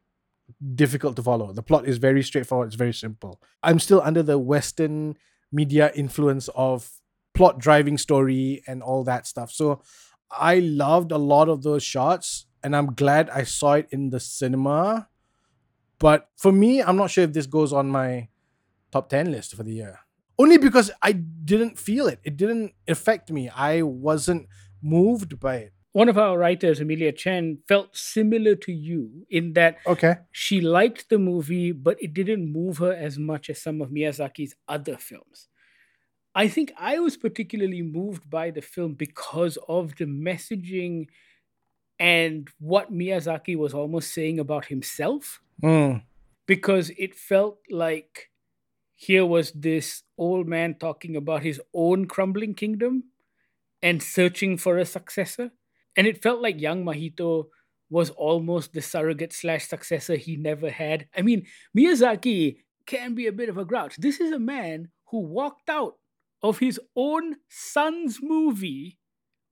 difficult 0.75 1.15
to 1.15 1.23
follow. 1.23 1.53
The 1.53 1.63
plot 1.63 1.88
is 1.88 1.97
very 1.97 2.23
straightforward, 2.23 2.68
it's 2.68 2.75
very 2.75 2.94
simple. 2.94 3.41
I'm 3.63 3.79
still 3.79 4.01
under 4.03 4.23
the 4.23 4.38
Western 4.39 5.18
media 5.51 5.91
influence 5.95 6.50
of 6.56 6.89
plot 7.33 7.59
driving 7.59 7.97
story 7.97 8.63
and 8.68 8.81
all 8.81 9.03
that 9.06 9.27
stuff. 9.27 9.51
So 9.51 9.81
I 10.29 10.59
loved 10.59 11.12
a 11.12 11.18
lot 11.18 11.50
of 11.50 11.63
those 11.63 11.83
shots 11.83 12.45
and 12.63 12.75
I'm 12.75 12.94
glad 12.94 13.29
I 13.29 13.44
saw 13.44 13.73
it 13.73 13.88
in 13.91 14.09
the 14.09 14.19
cinema. 14.19 15.07
But 16.00 16.29
for 16.35 16.51
me, 16.51 16.81
I'm 16.81 16.97
not 16.97 17.12
sure 17.12 17.23
if 17.23 17.33
this 17.33 17.45
goes 17.45 17.71
on 17.71 17.89
my 17.89 18.29
top 18.91 19.09
10 19.09 19.31
list 19.31 19.56
for 19.56 19.63
the 19.63 19.71
year 19.73 20.00
only 20.41 20.57
because 20.57 20.89
I 21.03 21.12
didn't 21.12 21.77
feel 21.77 22.07
it. 22.07 22.19
It 22.23 22.35
didn't 22.35 22.73
affect 22.88 23.31
me. 23.31 23.50
I 23.50 23.83
wasn't 23.83 24.47
moved 24.81 25.39
by 25.39 25.56
it. 25.57 25.74
one 25.94 26.07
of 26.10 26.18
our 26.18 26.38
writers 26.38 26.80
amelia 26.80 27.12
chen 27.12 27.57
felt 27.68 27.89
similar 27.98 28.56
to 28.56 28.72
you 28.72 29.25
in 29.30 29.51
that 29.54 29.78
Okay. 29.86 30.16
she 30.31 30.62
liked 30.62 31.10
the 31.10 31.18
movie, 31.19 31.72
but 31.74 32.01
it 32.01 32.13
didn't 32.13 32.51
move 32.51 32.78
her 32.78 32.94
as 32.94 33.18
much 33.19 33.50
as 33.50 33.62
some 33.62 33.81
of 33.81 33.89
Miyazaki's 33.89 34.56
other 34.68 34.95
films. 34.98 35.50
I 36.33 36.48
think 36.48 36.72
I 36.78 37.00
was 37.00 37.18
particularly 37.18 37.81
moved 37.81 38.30
by 38.30 38.51
the 38.51 38.62
film 38.62 38.94
because 38.94 39.57
of 39.68 39.98
the 39.98 40.06
messaging 40.06 41.07
and 42.00 42.48
what 42.60 42.92
Miyazaki 42.92 43.57
was 43.57 43.73
almost 43.73 44.14
saying 44.14 44.40
about 44.40 44.66
himself, 44.66 45.42
Mm. 45.61 46.04
because 46.47 46.90
it 46.97 47.14
felt 47.16 47.59
like 47.69 48.30
here 48.95 49.26
was 49.26 49.52
this 49.52 50.04
old 50.18 50.47
man 50.47 50.76
talking 50.76 51.16
about 51.18 51.44
his 51.44 51.59
own 51.73 52.06
crumbling 52.07 52.54
kingdom 52.54 53.10
and 53.81 54.02
searching 54.02 54.57
for 54.57 54.78
a 54.78 54.85
successor. 54.85 55.52
And 55.95 56.07
it 56.07 56.21
felt 56.21 56.42
like 56.42 56.61
young 56.61 56.85
Mahito 56.85 57.45
was 57.90 58.09
almost 58.11 58.73
the 58.73 58.81
surrogate 58.81 59.33
slash 59.33 59.68
successor 59.68 60.16
he 60.16 60.38
never 60.38 60.69
had. 60.69 61.07
I 61.16 61.21
mean, 61.21 61.45
Miyazaki 61.78 62.57
can 62.85 63.14
be 63.16 63.28
a 63.28 63.33
bit 63.33 63.50
of 63.50 63.57
a 63.57 63.66
grouch. 63.66 63.97
This 63.97 64.19
is 64.19 64.31
a 64.31 64.40
man 64.40 64.90
who 65.09 65.19
walked 65.19 65.69
out 65.69 65.95
of 66.42 66.59
his 66.59 66.80
own 66.95 67.35
son's 67.50 68.19
movie, 68.21 68.97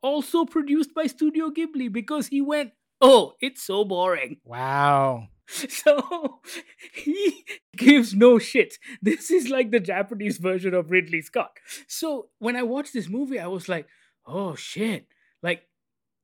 also 0.01 0.45
produced 0.45 0.93
by 0.95 1.07
Studio 1.07 1.50
Ghibli, 1.50 1.91
because 1.91 2.27
he 2.27 2.41
went, 2.41 2.71
Oh, 3.01 3.33
it's 3.41 3.63
so 3.63 3.86
boring. 3.86 4.38
Wow. 4.45 5.27
So 5.48 6.41
he 6.93 7.43
gives 7.75 8.13
no 8.13 8.38
shit. 8.38 8.75
This 9.01 9.31
is 9.31 9.50
like 9.50 9.71
the 9.71 9.79
Japanese 9.79 10.38
version 10.38 10.75
of 10.75 10.91
Ridley 10.91 11.24
Scott. 11.24 11.51
So 11.88 12.29
when 12.38 12.55
I 12.55 12.62
watched 12.62 12.93
this 12.93 13.09
movie, 13.09 13.39
I 13.39 13.48
was 13.48 13.67
like, 13.67 13.88
oh 14.29 14.55
shit. 14.55 15.07
Like 15.43 15.63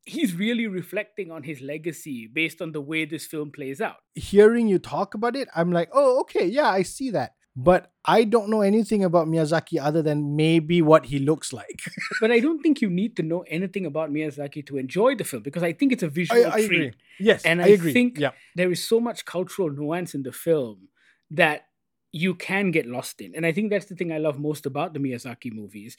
he's 0.06 0.36
really 0.36 0.68
reflecting 0.68 1.32
on 1.32 1.44
his 1.44 1.62
legacy 1.62 2.28
based 2.32 2.62
on 2.62 2.72
the 2.72 2.82
way 2.82 3.06
this 3.06 3.26
film 3.26 3.52
plays 3.52 3.82
out. 3.82 3.98
Hearing 4.14 4.68
you 4.68 4.78
talk 4.80 5.14
about 5.16 5.36
it, 5.36 5.48
I'm 5.56 5.72
like, 5.72 5.90
oh, 5.94 6.20
okay, 6.22 6.46
yeah, 6.46 6.70
I 6.70 6.84
see 6.84 7.10
that. 7.12 7.34
But 7.58 7.92
I 8.04 8.26
don't 8.26 8.50
know 8.50 8.60
anything 8.62 9.04
about 9.06 9.28
Miyazaki 9.28 9.80
other 9.82 10.02
than 10.02 10.36
maybe 10.36 10.82
what 10.82 11.06
he 11.06 11.20
looks 11.20 11.54
like. 11.54 11.80
But 12.22 12.30
I 12.30 12.40
don't 12.42 12.62
think 12.62 12.82
you 12.82 12.90
need 12.90 13.16
to 13.16 13.24
know 13.24 13.42
anything 13.48 13.86
about 13.86 14.12
Miyazaki 14.12 14.66
to 14.68 14.78
enjoy 14.78 15.16
the 15.16 15.24
film 15.24 15.42
because 15.42 15.64
I 15.64 15.72
think 15.72 15.94
it's 15.94 16.04
a 16.04 16.10
visual 16.10 16.46
I 16.48 16.52
treat. 16.52 16.66
agree. 16.66 16.92
Yes, 17.20 17.46
And 17.46 17.62
I, 17.62 17.66
I 17.66 17.68
agree. 17.70 17.94
think- 17.94 18.20
yeah. 18.20 18.32
there 18.56 18.72
is 18.72 18.86
so 18.86 19.00
much 19.00 19.24
cultural 19.26 19.70
nuance 19.72 20.14
in 20.14 20.24
the 20.24 20.34
film 20.34 20.90
that 21.32 21.68
you 22.12 22.36
can 22.36 22.72
get 22.72 22.86
lost 22.86 23.22
in. 23.22 23.34
And 23.36 23.46
I 23.46 23.54
think 23.54 23.70
that's 23.72 23.86
the 23.88 23.96
thing 23.96 24.12
I 24.12 24.18
love 24.20 24.38
most 24.38 24.66
about 24.66 24.94
the 24.94 25.00
Miyazaki 25.00 25.52
movies, 25.54 25.96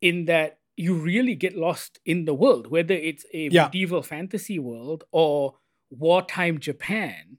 in 0.00 0.24
that 0.26 0.58
you 0.76 0.94
really 0.94 1.34
get 1.34 1.56
lost 1.56 2.00
in 2.04 2.24
the 2.24 2.34
world, 2.34 2.66
whether 2.68 2.94
it's 2.94 3.24
a 3.32 3.48
Yeah. 3.48 3.64
medieval 3.66 4.02
fantasy 4.02 4.58
world 4.58 5.04
or 5.12 5.58
wartime 5.90 6.58
Japan. 6.58 7.38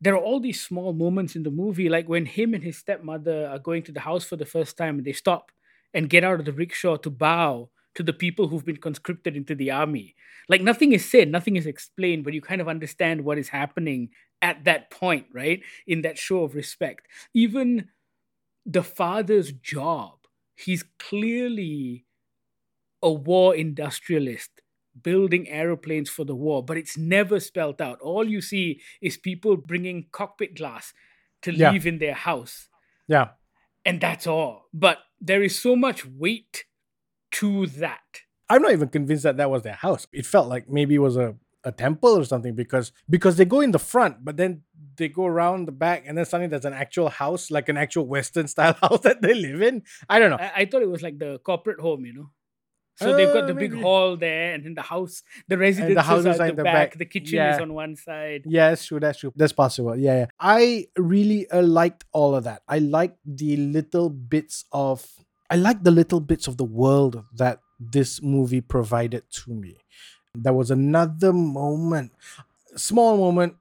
There 0.00 0.14
are 0.14 0.20
all 0.22 0.40
these 0.40 0.60
small 0.60 0.92
moments 0.92 1.36
in 1.36 1.44
the 1.44 1.50
movie, 1.50 1.88
like 1.88 2.08
when 2.08 2.26
him 2.26 2.52
and 2.52 2.62
his 2.64 2.76
stepmother 2.78 3.46
are 3.46 3.58
going 3.58 3.82
to 3.84 3.92
the 3.92 4.00
house 4.00 4.24
for 4.24 4.36
the 4.36 4.44
first 4.44 4.76
time 4.76 4.98
and 4.98 5.06
they 5.06 5.12
stop 5.12 5.52
and 5.94 6.10
get 6.10 6.24
out 6.24 6.40
of 6.40 6.46
the 6.46 6.52
rickshaw 6.52 6.96
to 6.96 7.10
bow 7.10 7.70
to 7.94 8.02
the 8.02 8.12
people 8.12 8.48
who've 8.48 8.64
been 8.64 8.76
conscripted 8.78 9.36
into 9.36 9.54
the 9.54 9.70
army. 9.70 10.16
Like 10.48 10.60
nothing 10.60 10.92
is 10.92 11.08
said, 11.08 11.30
nothing 11.30 11.54
is 11.54 11.66
explained, 11.66 12.24
but 12.24 12.34
you 12.34 12.40
kind 12.42 12.60
of 12.60 12.68
understand 12.68 13.24
what 13.24 13.38
is 13.38 13.48
happening 13.50 14.10
at 14.42 14.64
that 14.64 14.90
point, 14.90 15.26
right? 15.32 15.62
In 15.86 16.02
that 16.02 16.18
show 16.18 16.42
of 16.42 16.56
respect. 16.56 17.06
Even 17.32 17.88
the 18.66 18.82
father's 18.82 19.52
job, 19.52 20.18
he's 20.56 20.82
clearly 20.98 22.03
a 23.04 23.12
war 23.12 23.54
industrialist 23.54 24.50
building 25.02 25.48
aeroplanes 25.48 26.08
for 26.08 26.24
the 26.24 26.34
war, 26.34 26.64
but 26.64 26.76
it's 26.76 26.96
never 26.96 27.38
spelt 27.40 27.80
out. 27.80 28.00
All 28.00 28.24
you 28.34 28.40
see 28.40 28.80
is 29.00 29.16
people 29.16 29.56
bringing 29.56 30.06
cockpit 30.12 30.56
glass 30.56 30.92
to 31.42 31.52
Yeah. 31.52 31.70
leave 31.72 31.86
in 31.86 31.98
their 31.98 32.14
house, 32.14 32.68
Yeah. 33.08 33.26
and 33.84 34.00
that's 34.00 34.26
all. 34.26 34.68
But 34.72 34.98
there 35.20 35.42
is 35.42 35.58
so 35.58 35.76
much 35.76 36.06
weight 36.06 36.64
to 37.32 37.66
that. 37.66 38.22
I'm 38.48 38.62
not 38.62 38.72
even 38.72 38.88
convinced 38.88 39.24
that 39.24 39.36
that 39.38 39.50
was 39.50 39.62
their 39.62 39.74
house. 39.86 40.06
It 40.12 40.26
felt 40.26 40.48
like 40.48 40.68
maybe 40.68 40.94
it 40.94 40.98
was 41.08 41.16
a, 41.16 41.34
a 41.64 41.72
temple 41.72 42.18
or 42.18 42.24
something 42.24 42.54
because 42.54 42.92
because 43.10 43.36
they 43.36 43.44
go 43.44 43.60
in 43.60 43.72
the 43.72 43.78
front, 43.92 44.24
but 44.24 44.36
then 44.36 44.62
they 44.96 45.08
go 45.08 45.26
around 45.26 45.66
the 45.66 45.72
back, 45.72 46.04
and 46.06 46.16
then 46.16 46.24
suddenly 46.24 46.48
there's 46.48 46.64
an 46.72 46.72
actual 46.84 47.08
house, 47.08 47.50
like 47.50 47.68
an 47.68 47.76
actual 47.76 48.06
Western 48.06 48.46
style 48.54 48.74
house 48.80 49.00
that 49.00 49.22
they 49.22 49.34
live 49.34 49.60
in. 49.62 49.82
I 50.08 50.18
don't 50.20 50.30
know. 50.30 50.36
I, 50.38 50.52
I 50.62 50.64
thought 50.66 50.82
it 50.82 50.88
was 50.90 51.02
like 51.02 51.18
the 51.18 51.38
corporate 51.40 51.80
home, 51.80 52.04
you 52.06 52.12
know. 52.14 52.30
So 52.96 53.16
they've 53.16 53.32
got 53.32 53.44
Uh, 53.44 53.46
the 53.48 53.54
big 53.54 53.74
hall 53.74 54.16
there, 54.16 54.54
and 54.54 54.64
then 54.64 54.74
the 54.74 54.82
house, 54.82 55.22
the 55.48 55.58
residences 55.58 56.06
houses 56.06 56.38
are 56.38 56.44
are 56.44 56.46
in 56.46 56.56
the, 56.56 56.62
the 56.62 56.64
back, 56.64 56.90
back. 56.90 56.98
The 56.98 57.04
kitchen 57.06 57.40
is 57.40 57.60
on 57.60 57.74
one 57.74 57.96
side. 57.96 58.42
Yeah, 58.46 58.70
that's 58.70 58.86
true. 58.86 59.00
That's 59.00 59.18
true. 59.18 59.32
That's 59.34 59.52
possible. 59.52 59.96
Yeah, 59.96 60.16
yeah. 60.18 60.26
I 60.38 60.86
really 60.96 61.50
uh, 61.50 61.62
liked 61.62 62.04
all 62.12 62.34
of 62.36 62.44
that. 62.44 62.62
I 62.68 62.78
liked 62.78 63.18
the 63.26 63.56
little 63.56 64.10
bits 64.10 64.64
of. 64.72 65.04
I 65.50 65.56
liked 65.56 65.82
the 65.84 65.90
little 65.90 66.20
bits 66.20 66.46
of 66.46 66.56
the 66.56 66.64
world 66.64 67.24
that 67.34 67.60
this 67.78 68.22
movie 68.22 68.60
provided 68.60 69.24
to 69.42 69.52
me. 69.52 69.76
There 70.34 70.52
was 70.52 70.70
another 70.70 71.32
moment, 71.32 72.12
small 72.76 73.16
moment, 73.16 73.54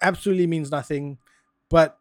absolutely 0.00 0.46
means 0.46 0.70
nothing, 0.70 1.18
but 1.68 1.98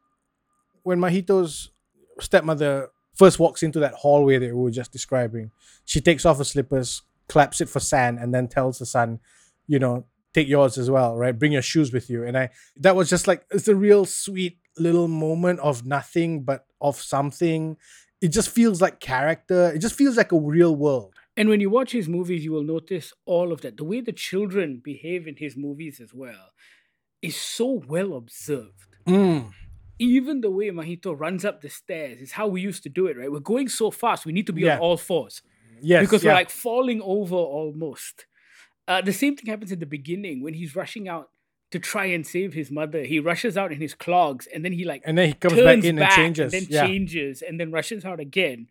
when 0.84 1.00
Mahito's 1.00 1.72
stepmother 2.20 2.90
first 3.16 3.40
walks 3.40 3.64
into 3.64 3.80
that 3.80 3.94
hallway 3.94 4.40
that 4.40 4.48
we 4.56 4.62
were 4.62 4.72
just 4.72 4.92
describing, 4.92 5.52
she 5.86 6.02
takes 6.02 6.26
off 6.26 6.38
her 6.38 6.44
slippers, 6.44 7.04
claps 7.28 7.62
it 7.62 7.70
for 7.70 7.80
sand, 7.80 8.20
and 8.20 8.34
then 8.34 8.48
tells 8.48 8.80
the 8.80 8.86
son, 8.86 9.20
you 9.68 9.80
know, 9.80 10.06
take 10.34 10.48
yours 10.48 10.78
as 10.78 10.90
well, 10.90 11.16
right? 11.16 11.38
Bring 11.38 11.52
your 11.52 11.62
shoes 11.62 11.94
with 11.94 12.10
you. 12.10 12.24
And 12.24 12.38
I 12.38 12.50
that 12.78 12.96
was 12.96 13.10
just 13.10 13.28
like 13.28 13.46
it's 13.52 13.68
a 13.68 13.76
real 13.76 14.06
sweet 14.06 14.58
little 14.78 15.08
moment 15.08 15.60
of 15.60 15.86
nothing 15.86 16.44
but 16.44 16.66
of 16.82 16.98
something. 16.98 17.78
It 18.22 18.30
just 18.30 18.50
feels 18.50 18.82
like 18.82 19.00
character. 19.00 19.72
It 19.72 19.80
just 19.80 19.96
feels 19.96 20.18
like 20.18 20.32
a 20.32 20.40
real 20.40 20.76
world. 20.76 21.14
And 21.36 21.50
when 21.50 21.60
you 21.60 21.70
watch 21.70 21.92
his 21.92 22.08
movies, 22.08 22.44
you 22.46 22.52
will 22.52 22.64
notice 22.64 23.12
all 23.26 23.52
of 23.52 23.62
that. 23.62 23.78
The 23.78 23.84
way 23.84 24.02
the 24.02 24.12
children 24.12 24.82
behave 24.84 25.28
in 25.28 25.36
his 25.38 25.58
movies 25.58 26.00
as 26.00 26.14
well 26.14 26.52
is 27.22 27.36
so 27.36 27.84
well 27.88 28.14
observed. 28.14 28.96
Mm. 29.08 29.52
Even 30.00 30.42
the 30.42 30.52
way 30.52 30.70
Mahito 30.70 31.18
runs 31.18 31.46
up 31.46 31.62
the 31.62 31.70
stairs 31.70 32.20
is 32.20 32.32
how 32.34 32.48
we 32.48 32.62
used 32.62 32.84
to 32.84 32.90
do 32.90 33.08
it, 33.08 33.18
right? 33.18 33.32
We're 33.32 33.40
going 33.40 33.70
so 33.70 33.92
fast, 33.92 34.26
we 34.26 34.34
need 34.34 34.48
to 34.48 34.54
be 34.54 34.64
Yeah. 34.64 34.76
on 34.76 34.80
all 34.80 34.98
fours. 34.98 35.42
Yes. 35.82 36.02
because 36.06 36.24
yeah. 36.24 36.32
we're 36.32 36.36
like 36.36 36.50
falling 36.50 37.02
over 37.02 37.36
almost. 37.36 38.26
Uh, 38.88 39.02
the 39.02 39.12
same 39.12 39.36
thing 39.36 39.48
happens 39.50 39.72
in 39.72 39.80
the 39.80 39.86
beginning 39.86 40.42
when 40.42 40.54
he's 40.54 40.76
rushing 40.76 41.10
out 41.10 41.30
to 41.72 41.80
try 41.80 42.06
and 42.06 42.26
save 42.26 42.54
his 42.54 42.72
mother. 42.72 43.04
He 43.04 43.20
rushes 43.20 43.58
out 43.58 43.72
in 43.72 43.82
his 43.82 43.94
clogs 43.94 44.48
and 44.54 44.64
then 44.64 44.72
he 44.72 44.86
like 44.86 45.02
and 45.06 45.18
then 45.18 45.28
he 45.28 45.34
comes 45.34 45.56
back 45.56 45.84
in 45.84 46.00
and 46.00 46.12
changes. 46.12 46.52
then 46.54 46.68
yeah. 46.70 46.86
changes 46.86 47.42
and 47.42 47.60
then 47.60 47.72
rushes 47.72 48.06
out 48.06 48.20
again. 48.20 48.68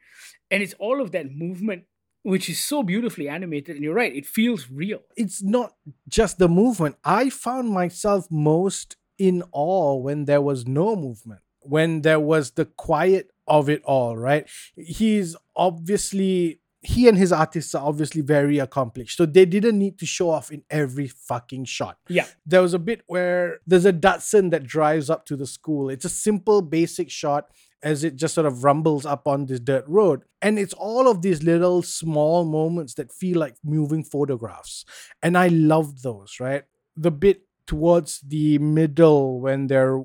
And 0.50 0.62
it's 0.62 0.74
all 0.78 1.00
of 1.02 1.10
that 1.12 1.32
movement 1.34 1.84
which 2.22 2.48
is 2.48 2.60
so 2.60 2.82
beautifully 2.82 3.28
animated. 3.28 3.74
And 3.76 3.84
you're 3.84 3.94
right, 3.94 4.14
it 4.14 4.26
feels 4.26 4.70
real. 4.70 5.00
it's 5.16 5.42
not 5.42 5.74
just 6.08 6.38
the 6.38 6.48
movement. 6.48 6.96
I 7.04 7.28
found 7.30 7.70
myself 7.70 8.26
most 8.30 8.96
in 9.18 9.42
awe 9.52 9.96
when 9.96 10.24
there 10.24 10.40
was 10.40 10.66
no 10.66 10.96
movement, 10.96 11.40
when 11.60 12.02
there 12.02 12.20
was 12.20 12.52
the 12.52 12.64
quiet 12.64 13.30
of 13.46 13.68
it 13.68 13.82
all, 13.84 14.16
right? 14.16 14.48
He's 14.76 15.36
obviously, 15.54 16.60
he 16.80 17.08
and 17.08 17.16
his 17.16 17.32
artists 17.32 17.74
are 17.74 17.86
obviously 17.86 18.22
very 18.22 18.58
accomplished. 18.58 19.16
So 19.16 19.26
they 19.26 19.44
didn't 19.44 19.78
need 19.78 19.98
to 20.00 20.06
show 20.06 20.30
off 20.30 20.50
in 20.50 20.64
every 20.70 21.08
fucking 21.08 21.66
shot. 21.66 21.98
Yeah. 22.08 22.26
There 22.46 22.62
was 22.62 22.74
a 22.74 22.78
bit 22.78 23.02
where 23.06 23.58
there's 23.66 23.84
a 23.84 23.92
Datsun 23.92 24.50
that 24.50 24.64
drives 24.64 25.08
up 25.10 25.24
to 25.26 25.36
the 25.36 25.46
school. 25.46 25.90
It's 25.90 26.04
a 26.04 26.08
simple, 26.08 26.62
basic 26.62 27.10
shot 27.10 27.50
as 27.84 28.04
it 28.04 28.14
just 28.16 28.34
sort 28.34 28.46
of 28.46 28.62
rumbles 28.62 29.04
up 29.04 29.26
on 29.26 29.46
this 29.46 29.58
dirt 29.60 29.84
road. 29.88 30.22
And 30.40 30.58
it's 30.58 30.74
all 30.74 31.08
of 31.08 31.22
these 31.22 31.42
little 31.42 31.82
small 31.82 32.44
moments 32.44 32.94
that 32.94 33.12
feel 33.12 33.38
like 33.38 33.56
moving 33.64 34.04
photographs. 34.04 34.84
And 35.20 35.36
I 35.36 35.48
love 35.48 36.02
those, 36.02 36.36
right? 36.38 36.62
The 36.96 37.10
bit 37.10 37.42
towards 37.66 38.20
the 38.20 38.58
middle 38.58 39.40
when 39.40 39.66
they're 39.66 40.02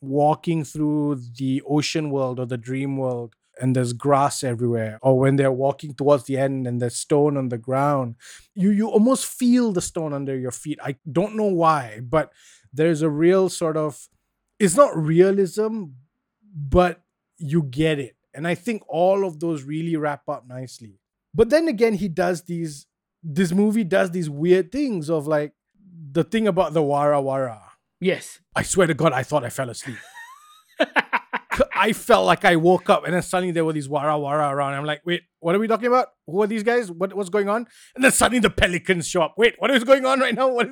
walking 0.00 0.64
through 0.64 1.20
the 1.36 1.62
ocean 1.68 2.10
world 2.10 2.38
or 2.38 2.46
the 2.46 2.56
dream 2.56 2.96
world 2.96 3.34
and 3.60 3.74
there's 3.74 3.92
grass 3.92 4.44
everywhere 4.44 4.98
or 5.02 5.18
when 5.18 5.36
they're 5.36 5.52
walking 5.52 5.92
towards 5.94 6.24
the 6.24 6.36
end 6.36 6.66
and 6.66 6.80
there's 6.80 6.96
stone 6.96 7.36
on 7.36 7.48
the 7.48 7.58
ground 7.58 8.14
you 8.54 8.70
you 8.70 8.88
almost 8.88 9.26
feel 9.26 9.72
the 9.72 9.80
stone 9.80 10.12
under 10.12 10.38
your 10.38 10.52
feet. 10.52 10.78
I 10.82 10.96
don't 11.10 11.34
know 11.34 11.46
why 11.46 12.00
but 12.02 12.32
there's 12.72 13.02
a 13.02 13.10
real 13.10 13.48
sort 13.48 13.76
of 13.76 14.08
it's 14.58 14.76
not 14.76 14.96
realism 14.96 15.84
but 16.54 17.02
you 17.38 17.62
get 17.62 17.98
it. 17.98 18.16
And 18.34 18.46
i 18.46 18.54
think 18.54 18.82
all 18.88 19.26
of 19.26 19.40
those 19.40 19.62
really 19.64 19.96
wrap 19.96 20.28
up 20.28 20.46
nicely. 20.46 21.00
But 21.34 21.50
then 21.50 21.66
again 21.66 21.94
he 21.94 22.08
does 22.08 22.42
these 22.42 22.86
this 23.22 23.52
movie 23.52 23.84
does 23.84 24.12
these 24.12 24.30
weird 24.30 24.70
things 24.70 25.10
of 25.10 25.26
like 25.26 25.52
the 26.12 26.24
thing 26.24 26.46
about 26.48 26.72
the 26.74 26.80
wara 26.82 27.22
wara 27.22 27.60
Yes. 28.00 28.40
i 28.54 28.62
swear 28.62 28.86
to 28.86 28.94
god 28.94 29.12
i 29.12 29.22
thought 29.22 29.44
i 29.44 29.50
fell 29.50 29.70
asleep 29.70 29.98
I 31.74 31.92
felt 31.92 32.24
like 32.26 32.44
I 32.44 32.54
woke 32.56 32.88
up 32.88 33.04
and 33.04 33.14
then 33.14 33.22
suddenly 33.22 33.50
there 33.52 33.64
were 33.64 33.72
these 33.72 33.88
wara 33.88 34.16
wara 34.18 34.52
around. 34.52 34.74
I'm 34.74 34.84
like, 34.84 35.00
wait, 35.04 35.22
what 35.40 35.54
are 35.56 35.58
we 35.58 35.66
talking 35.66 35.86
about? 35.88 36.08
Who 36.26 36.40
are 36.42 36.46
these 36.46 36.62
guys? 36.62 36.90
What 36.90 37.14
what's 37.14 37.30
going 37.30 37.48
on? 37.48 37.66
And 37.96 38.04
then 38.04 38.12
suddenly 38.12 38.38
the 38.38 38.50
pelicans 38.50 39.08
show 39.08 39.22
up. 39.22 39.34
Wait, 39.36 39.54
what 39.58 39.70
is 39.72 39.82
going 39.84 40.04
on 40.06 40.20
right 40.20 40.34
now? 40.34 40.48
What? 40.48 40.70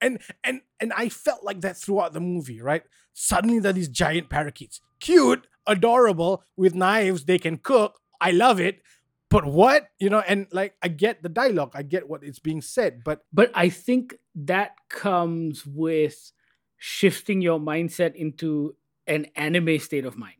And 0.00 0.18
and 0.44 0.60
and 0.80 0.92
I 0.94 1.08
felt 1.08 1.42
like 1.44 1.60
that 1.62 1.76
throughout 1.78 2.12
the 2.12 2.20
movie, 2.20 2.60
right? 2.60 2.82
Suddenly 3.14 3.60
there 3.60 3.70
are 3.70 3.72
these 3.72 3.88
giant 3.88 4.28
parakeets, 4.28 4.80
cute, 5.00 5.46
adorable, 5.66 6.42
with 6.56 6.74
knives. 6.74 7.24
They 7.24 7.38
can 7.38 7.56
cook. 7.56 7.98
I 8.20 8.30
love 8.30 8.60
it. 8.60 8.80
But 9.28 9.44
what 9.44 9.88
you 9.98 10.10
know? 10.10 10.20
And 10.20 10.46
like, 10.52 10.74
I 10.82 10.88
get 10.88 11.22
the 11.22 11.28
dialogue. 11.28 11.72
I 11.74 11.82
get 11.82 12.08
what 12.08 12.22
it's 12.22 12.38
being 12.38 12.60
said. 12.60 13.02
But 13.04 13.22
But 13.32 13.50
I 13.54 13.68
think 13.68 14.14
that 14.34 14.76
comes 14.88 15.66
with 15.66 16.32
shifting 16.78 17.40
your 17.40 17.58
mindset 17.58 18.14
into 18.14 18.76
an 19.06 19.26
anime 19.34 19.78
state 19.78 20.04
of 20.04 20.16
mind. 20.16 20.34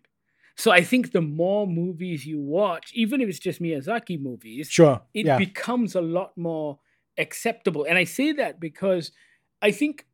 So 0.57 0.71
I 0.71 0.83
think 0.83 1.12
the 1.12 1.21
more 1.21 1.66
movies 1.66 2.25
you 2.25 2.40
watch, 2.40 2.90
even 2.95 3.21
if 3.21 3.28
it's 3.28 3.38
just 3.38 3.61
Miyazaki 3.61 4.21
movies, 4.21 4.69
sure, 4.71 5.02
it 5.12 5.26
yeah, 5.26 5.37
becomes 5.37 5.95
a 5.95 6.00
lot 6.00 6.37
more 6.37 6.78
acceptable. 7.19 7.85
And 7.85 7.99
I 7.99 8.05
say 8.05 8.33
that 8.33 8.59
because 8.59 9.12
I 9.61 9.71
think 9.71 10.07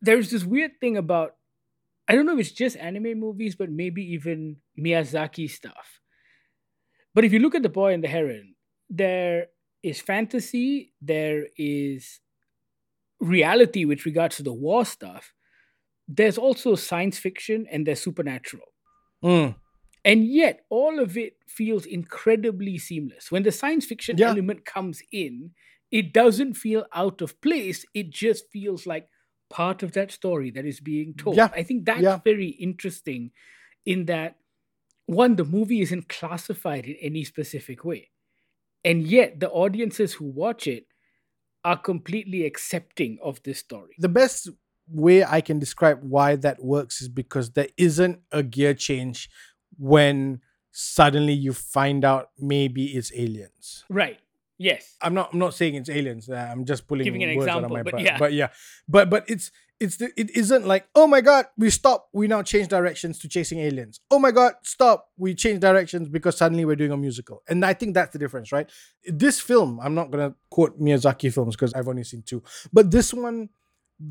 there's 0.00 0.30
this 0.30 0.44
weird 0.44 0.78
thing 0.80 0.96
about 0.96 1.36
I 2.08 2.14
don't 2.14 2.26
know 2.26 2.34
if 2.34 2.40
it's 2.40 2.52
just 2.52 2.76
anime 2.76 3.20
movies, 3.20 3.54
but 3.54 3.70
maybe 3.70 4.02
even 4.12 4.56
Miyazaki 4.78 5.48
stuff. 5.48 6.00
But 7.14 7.24
if 7.24 7.32
you 7.32 7.38
look 7.40 7.54
at 7.54 7.62
The 7.62 7.68
Boy 7.68 7.92
and 7.92 8.02
the 8.04 8.08
Heron, 8.08 8.54
there 8.88 9.46
is 9.82 10.00
fantasy, 10.00 10.92
there 11.00 11.46
is 11.56 12.20
reality 13.20 13.84
with 13.84 14.06
regards 14.06 14.36
to 14.36 14.42
the 14.42 14.52
war 14.52 14.84
stuff. 14.84 15.32
There's 16.08 16.38
also 16.38 16.74
science 16.74 17.18
fiction 17.18 17.66
and 17.70 17.86
there's 17.86 18.00
supernatural. 18.02 18.66
Mm, 19.22 19.54
And 20.02 20.26
yet, 20.26 20.64
all 20.70 20.98
of 20.98 21.18
it 21.18 21.36
feels 21.46 21.84
incredibly 21.84 22.78
seamless. 22.78 23.30
When 23.30 23.42
the 23.42 23.52
science 23.52 23.84
fiction 23.84 24.16
Yeah. 24.16 24.30
element 24.30 24.64
comes 24.64 25.02
in, 25.12 25.52
it 25.90 26.14
doesn't 26.14 26.54
feel 26.54 26.86
out 26.94 27.20
of 27.20 27.38
place. 27.42 27.84
It 27.92 28.08
just 28.08 28.50
feels 28.50 28.86
like 28.86 29.08
part 29.50 29.82
of 29.82 29.92
that 29.92 30.10
story 30.10 30.50
that 30.52 30.64
is 30.64 30.80
being 30.80 31.12
told. 31.14 31.36
Yeah. 31.36 31.50
I 31.52 31.62
think 31.64 31.84
that's 31.84 32.00
Yeah. 32.00 32.18
very 32.24 32.48
interesting 32.48 33.32
in 33.84 34.06
that, 34.06 34.38
one, 35.10 35.36
the 35.36 35.44
movie 35.44 35.80
isn't 35.80 36.08
classified 36.08 36.84
in 36.86 36.96
any 37.00 37.24
specific 37.24 37.84
way. 37.84 38.10
And 38.84 39.06
yet, 39.06 39.40
the 39.40 39.50
audiences 39.50 40.14
who 40.14 40.24
watch 40.26 40.66
it 40.66 40.86
are 41.64 41.76
completely 41.76 42.46
accepting 42.46 43.18
of 43.22 43.42
this 43.42 43.58
story. 43.58 43.94
the 43.98 44.08
best 44.08 44.48
way 44.88 45.22
I 45.24 45.40
can 45.40 45.58
describe 45.58 45.98
why 46.02 46.36
that 46.36 46.62
works 46.64 47.00
is 47.02 47.08
because 47.08 47.50
there 47.50 47.68
isn't 47.76 48.20
a 48.32 48.42
gear 48.42 48.74
change 48.74 49.28
when 49.78 50.40
suddenly 50.72 51.32
you 51.32 51.52
find 51.52 52.04
out 52.04 52.30
maybe 52.38 52.86
it's 52.96 53.12
aliens. 53.14 53.84
Right. 53.88 54.18
Yes. 54.58 54.96
I'm 55.00 55.14
not 55.14 55.32
I'm 55.32 55.38
not 55.38 55.54
saying 55.54 55.74
it's 55.76 55.88
aliens. 55.90 56.28
I'm 56.28 56.64
just 56.64 56.86
pulling 56.88 57.04
Giving 57.04 57.22
an 57.22 57.36
words 57.36 57.48
out 57.48 57.58
of 57.58 57.70
example, 57.70 57.76
my 57.76 57.82
but 57.82 57.92
butt. 57.92 58.02
yeah. 58.02 58.18
But 58.18 58.32
yeah. 58.32 58.48
But 58.88 59.10
but 59.10 59.22
it's 59.28 59.50
It's 59.80 59.96
the, 59.96 60.10
it 60.16 60.30
isn't 60.36 60.66
like 60.66 60.86
oh 60.94 61.06
my 61.06 61.20
god 61.22 61.46
we 61.56 61.70
stop 61.70 62.08
we 62.12 62.28
now 62.28 62.42
change 62.42 62.68
directions 62.68 63.18
to 63.20 63.28
chasing 63.28 63.58
aliens. 63.60 64.00
Oh 64.10 64.18
my 64.18 64.30
god 64.30 64.54
stop 64.62 65.08
we 65.16 65.34
change 65.34 65.60
directions 65.60 66.08
because 66.08 66.36
suddenly 66.36 66.64
we're 66.64 66.76
doing 66.76 66.92
a 66.92 66.96
musical. 66.96 67.42
And 67.48 67.64
I 67.64 67.72
think 67.72 67.94
that's 67.94 68.12
the 68.12 68.18
difference, 68.18 68.52
right? 68.52 68.70
This 69.04 69.40
film 69.40 69.80
I'm 69.82 69.94
not 69.94 70.10
gonna 70.10 70.34
quote 70.50 70.78
Miyazaki 70.78 71.32
films 71.32 71.56
because 71.56 71.72
I've 71.72 71.88
only 71.88 72.04
seen 72.04 72.22
two, 72.22 72.42
but 72.72 72.90
this 72.90 73.14
one 73.14 73.48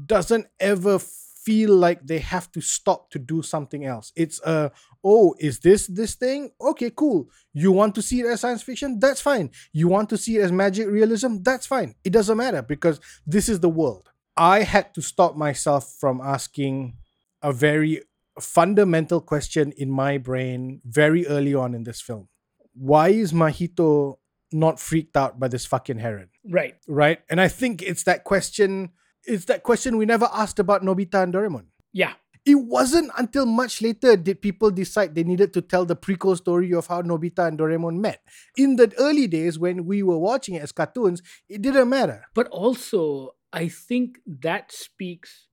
doesn't 0.05 0.47
ever 0.59 0.99
feel 0.99 1.73
like 1.73 2.05
they 2.05 2.19
have 2.19 2.51
to 2.51 2.61
stop 2.61 3.09
to 3.11 3.19
do 3.19 3.41
something 3.41 3.85
else. 3.85 4.11
It's 4.15 4.41
a 4.43 4.71
oh, 5.03 5.35
is 5.39 5.59
this 5.59 5.87
this 5.87 6.15
thing? 6.15 6.51
Okay, 6.61 6.91
cool. 6.95 7.29
You 7.53 7.71
want 7.71 7.95
to 7.95 8.01
see 8.01 8.19
it 8.21 8.25
as 8.27 8.41
science 8.41 8.61
fiction? 8.61 8.99
That's 8.99 9.21
fine. 9.21 9.49
You 9.71 9.87
want 9.87 10.09
to 10.09 10.17
see 10.17 10.37
it 10.37 10.41
as 10.41 10.51
magic 10.51 10.87
realism? 10.87 11.37
That's 11.41 11.65
fine. 11.65 11.95
It 12.03 12.11
doesn't 12.11 12.37
matter 12.37 12.61
because 12.61 12.99
this 13.25 13.49
is 13.49 13.59
the 13.59 13.69
world. 13.69 14.09
I 14.39 14.63
had 14.63 14.93
to 14.93 15.01
stop 15.01 15.35
myself 15.35 15.93
from 15.99 16.21
asking 16.21 16.95
a 17.41 17.51
very 17.51 18.03
fundamental 18.39 19.19
question 19.19 19.73
in 19.75 19.91
my 19.91 20.17
brain 20.17 20.79
very 20.85 21.27
early 21.27 21.53
on 21.53 21.75
in 21.75 21.83
this 21.83 21.99
film. 21.99 22.29
Why 22.73 23.09
is 23.09 23.33
Mahito 23.33 24.17
not 24.53 24.79
freaked 24.79 25.17
out 25.17 25.41
by 25.41 25.49
this 25.49 25.65
fucking 25.65 25.99
heron? 25.99 26.29
Right. 26.49 26.75
Right? 26.87 27.19
And 27.29 27.41
I 27.41 27.49
think 27.49 27.81
it's 27.81 28.03
that 28.03 28.23
question 28.23 28.91
it's 29.25 29.45
that 29.45 29.63
question 29.63 29.97
we 29.97 30.05
never 30.05 30.29
asked 30.33 30.59
about 30.59 30.83
Nobita 30.83 31.21
and 31.21 31.33
Doraemon. 31.33 31.65
Yeah. 31.91 32.13
It 32.45 32.55
wasn't 32.55 33.11
until 33.17 33.45
much 33.45 33.81
later 33.81 34.15
did 34.15 34.41
people 34.41 34.71
decide 34.71 35.13
they 35.13 35.25
needed 35.25 35.53
to 35.53 35.61
tell 35.61 35.83
the 35.83 35.97
prequel 35.97 36.37
story 36.37 36.73
of 36.73 36.87
how 36.87 37.01
Nobita 37.01 37.45
and 37.45 37.59
Doraemon 37.59 37.97
met. 37.97 38.21
In 38.55 38.77
the 38.77 38.91
early 38.97 39.27
days 39.27 39.59
when 39.59 39.85
we 39.85 40.01
were 40.01 40.17
watching 40.17 40.55
it 40.55 40.63
as 40.63 40.71
cartoons, 40.71 41.21
it 41.49 41.61
didn't 41.61 41.89
matter. 41.89 42.23
But 42.33 42.47
also, 42.47 43.35
I 43.51 43.67
think 43.67 44.19
that 44.25 44.71
speaks 44.71 45.47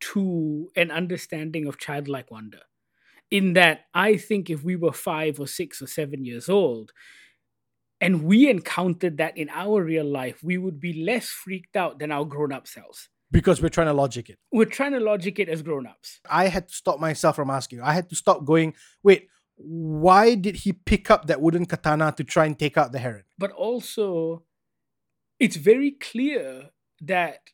to 0.00 0.70
an 0.76 0.90
understanding 0.90 1.66
of 1.66 1.78
childlike 1.78 2.30
wonder. 2.30 2.60
In 3.30 3.52
that, 3.52 3.86
I 3.94 4.16
think 4.16 4.50
if 4.50 4.64
we 4.64 4.76
were 4.76 4.92
five 4.92 5.38
or 5.38 5.46
six 5.46 5.80
or 5.80 5.86
seven 5.86 6.24
years 6.24 6.48
old, 6.48 6.92
and 8.00 8.22
we 8.22 8.48
encountered 8.48 9.18
that 9.18 9.36
in 9.36 9.50
our 9.50 9.84
real 9.84 10.06
life, 10.06 10.42
we 10.42 10.56
would 10.56 10.80
be 10.80 11.04
less 11.04 11.28
freaked 11.28 11.76
out 11.76 11.98
than 11.98 12.10
our 12.10 12.24
grown 12.24 12.52
up 12.52 12.66
selves. 12.66 13.08
Because 13.30 13.62
we're 13.62 13.68
trying 13.68 13.86
to 13.86 13.92
logic 13.92 14.28
it. 14.30 14.38
We're 14.50 14.64
trying 14.64 14.92
to 14.92 15.00
logic 15.00 15.38
it 15.38 15.48
as 15.48 15.62
grown 15.62 15.86
ups. 15.86 16.20
I 16.28 16.48
had 16.48 16.68
to 16.68 16.74
stop 16.74 16.98
myself 16.98 17.36
from 17.36 17.50
asking. 17.50 17.80
I 17.82 17.92
had 17.92 18.08
to 18.08 18.16
stop 18.16 18.44
going, 18.44 18.74
wait, 19.02 19.28
why 19.54 20.34
did 20.34 20.56
he 20.56 20.72
pick 20.72 21.10
up 21.10 21.26
that 21.26 21.40
wooden 21.40 21.66
katana 21.66 22.12
to 22.16 22.24
try 22.24 22.46
and 22.46 22.58
take 22.58 22.76
out 22.76 22.90
the 22.90 22.98
heron? 22.98 23.24
But 23.38 23.52
also, 23.52 24.44
it's 25.38 25.56
very 25.56 25.92
clear 25.92 26.70
that 27.00 27.50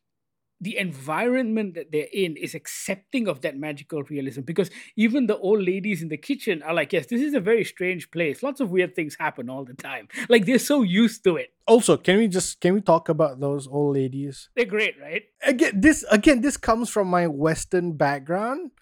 the 0.60 0.78
environment 0.78 1.74
that 1.74 1.92
they're 1.92 2.08
in 2.12 2.36
is 2.36 2.54
accepting 2.54 3.28
of 3.28 3.42
that 3.42 3.56
magical 3.58 4.02
realism 4.04 4.40
because 4.40 4.70
even 4.96 5.26
the 5.26 5.36
old 5.36 5.62
ladies 5.62 6.00
in 6.00 6.08
the 6.08 6.16
kitchen 6.16 6.62
are 6.62 6.72
like, 6.72 6.92
yes, 6.92 7.06
this 7.06 7.20
is 7.20 7.34
a 7.34 7.40
very 7.40 7.64
strange 7.64 8.10
place. 8.10 8.42
Lots 8.42 8.60
of 8.60 8.70
weird 8.70 8.94
things 8.94 9.16
happen 9.18 9.50
all 9.50 9.64
the 9.64 9.74
time. 9.74 10.08
Like 10.28 10.44
they're 10.44 10.58
so 10.58 10.82
used 10.82 11.22
to 11.24 11.36
it. 11.36 11.52
Also, 11.66 11.96
can 11.96 12.16
we 12.18 12.26
just 12.28 12.60
can 12.60 12.74
we 12.74 12.80
talk 12.80 13.08
about 13.08 13.38
those 13.38 13.68
old 13.68 13.94
ladies? 13.94 14.48
They're 14.56 14.64
great, 14.64 14.94
right? 15.00 15.22
Again, 15.42 15.80
this 15.80 16.04
again, 16.10 16.40
this 16.40 16.56
comes 16.56 16.90
from 16.90 17.08
my 17.08 17.26
Western 17.26 17.92
background, 17.96 18.72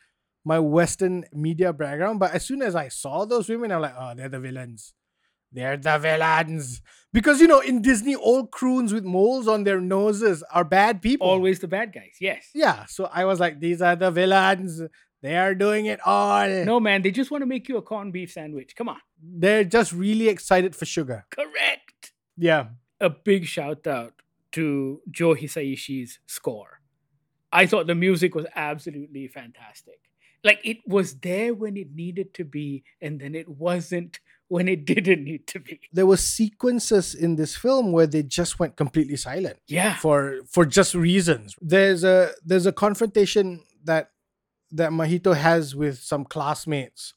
my 0.44 0.59
Western 0.59 1.25
media 1.33 1.73
background. 1.73 2.18
But 2.18 2.33
as 2.33 2.47
soon 2.47 2.62
as 2.62 2.75
I 2.75 2.88
saw 2.88 3.26
those 3.26 3.49
women, 3.49 3.73
I'm 3.73 3.83
like, 3.83 3.94
oh, 3.99 4.14
they're 4.16 4.28
the 4.28 4.40
villains. 4.40 4.94
They're 5.55 5.79
the 5.79 5.99
villains. 5.99 6.83
Because, 7.13 7.41
you 7.41 7.47
know, 7.47 7.61
in 7.61 7.81
Disney, 7.81 8.17
all 8.17 8.47
croons 8.47 8.93
with 8.93 9.05
moles 9.05 9.47
on 9.47 9.63
their 9.63 9.81
noses 9.81 10.43
are 10.53 10.65
bad 10.65 11.01
people. 11.01 11.29
Always 11.29 11.61
the 11.61 11.69
bad 11.69 11.93
guys, 11.95 12.17
yes. 12.21 12.51
Yeah. 12.55 12.87
So 12.87 13.09
I 13.11 13.25
was 13.25 13.39
like, 13.39 13.61
these 13.61 13.81
are 13.81 13.95
the 13.95 14.11
villains. 14.11 14.83
They 15.23 15.37
are 15.37 15.55
doing 15.55 15.87
it 15.87 16.01
all. 16.05 16.49
No, 16.65 16.81
man, 16.81 17.03
they 17.03 17.13
just 17.13 17.31
want 17.31 17.43
to 17.43 17.47
make 17.47 17.69
you 17.69 17.77
a 17.77 17.83
corned 17.83 18.13
beef 18.13 18.33
sandwich. 18.33 18.75
Come 18.77 18.89
on. 18.89 18.99
They're 19.23 19.65
just 19.65 19.93
really 19.93 20.29
excited 20.29 20.75
for 20.75 20.85
sugar. 20.85 21.25
Correct. 21.31 22.13
Yeah. 22.37 22.67
A 23.01 23.11
big 23.11 23.47
shout 23.47 23.87
out 23.87 24.15
to 24.53 25.01
Joe 25.11 25.35
Hisaishi's 25.35 26.19
score. 26.27 26.81
I 27.53 27.67
thought 27.67 27.87
the 27.87 27.95
music 27.95 28.35
was 28.35 28.47
absolutely 28.57 29.29
fantastic. 29.29 30.01
Like 30.43 30.61
it 30.64 30.79
was 30.87 31.14
there 31.21 31.55
when 31.55 31.77
it 31.77 31.95
needed 31.95 32.35
to 32.35 32.45
be, 32.45 32.85
and 33.01 33.21
then 33.21 33.35
it 33.35 33.49
wasn't 33.49 34.19
when 34.48 34.68
it 34.68 34.85
didn't 34.92 35.24
need 35.24 35.46
to 35.48 35.61
be. 35.61 35.80
There 35.92 36.07
were 36.07 36.16
sequences 36.16 37.14
in 37.14 37.37
this 37.37 37.57
film 37.57 37.92
where 37.92 38.07
they 38.07 38.22
just 38.22 38.59
went 38.59 38.76
completely 38.76 39.16
silent. 39.16 39.59
Yeah. 39.66 39.96
For 39.96 40.40
for 40.48 40.64
just 40.66 40.94
reasons. 40.94 41.54
There's 41.61 42.04
a 42.04 42.30
there's 42.44 42.66
a 42.66 42.72
confrontation 42.72 43.64
that 43.85 44.11
that 44.72 44.90
Mahito 44.90 45.37
has 45.37 45.74
with 45.74 45.98
some 45.98 46.24
classmates. 46.24 47.14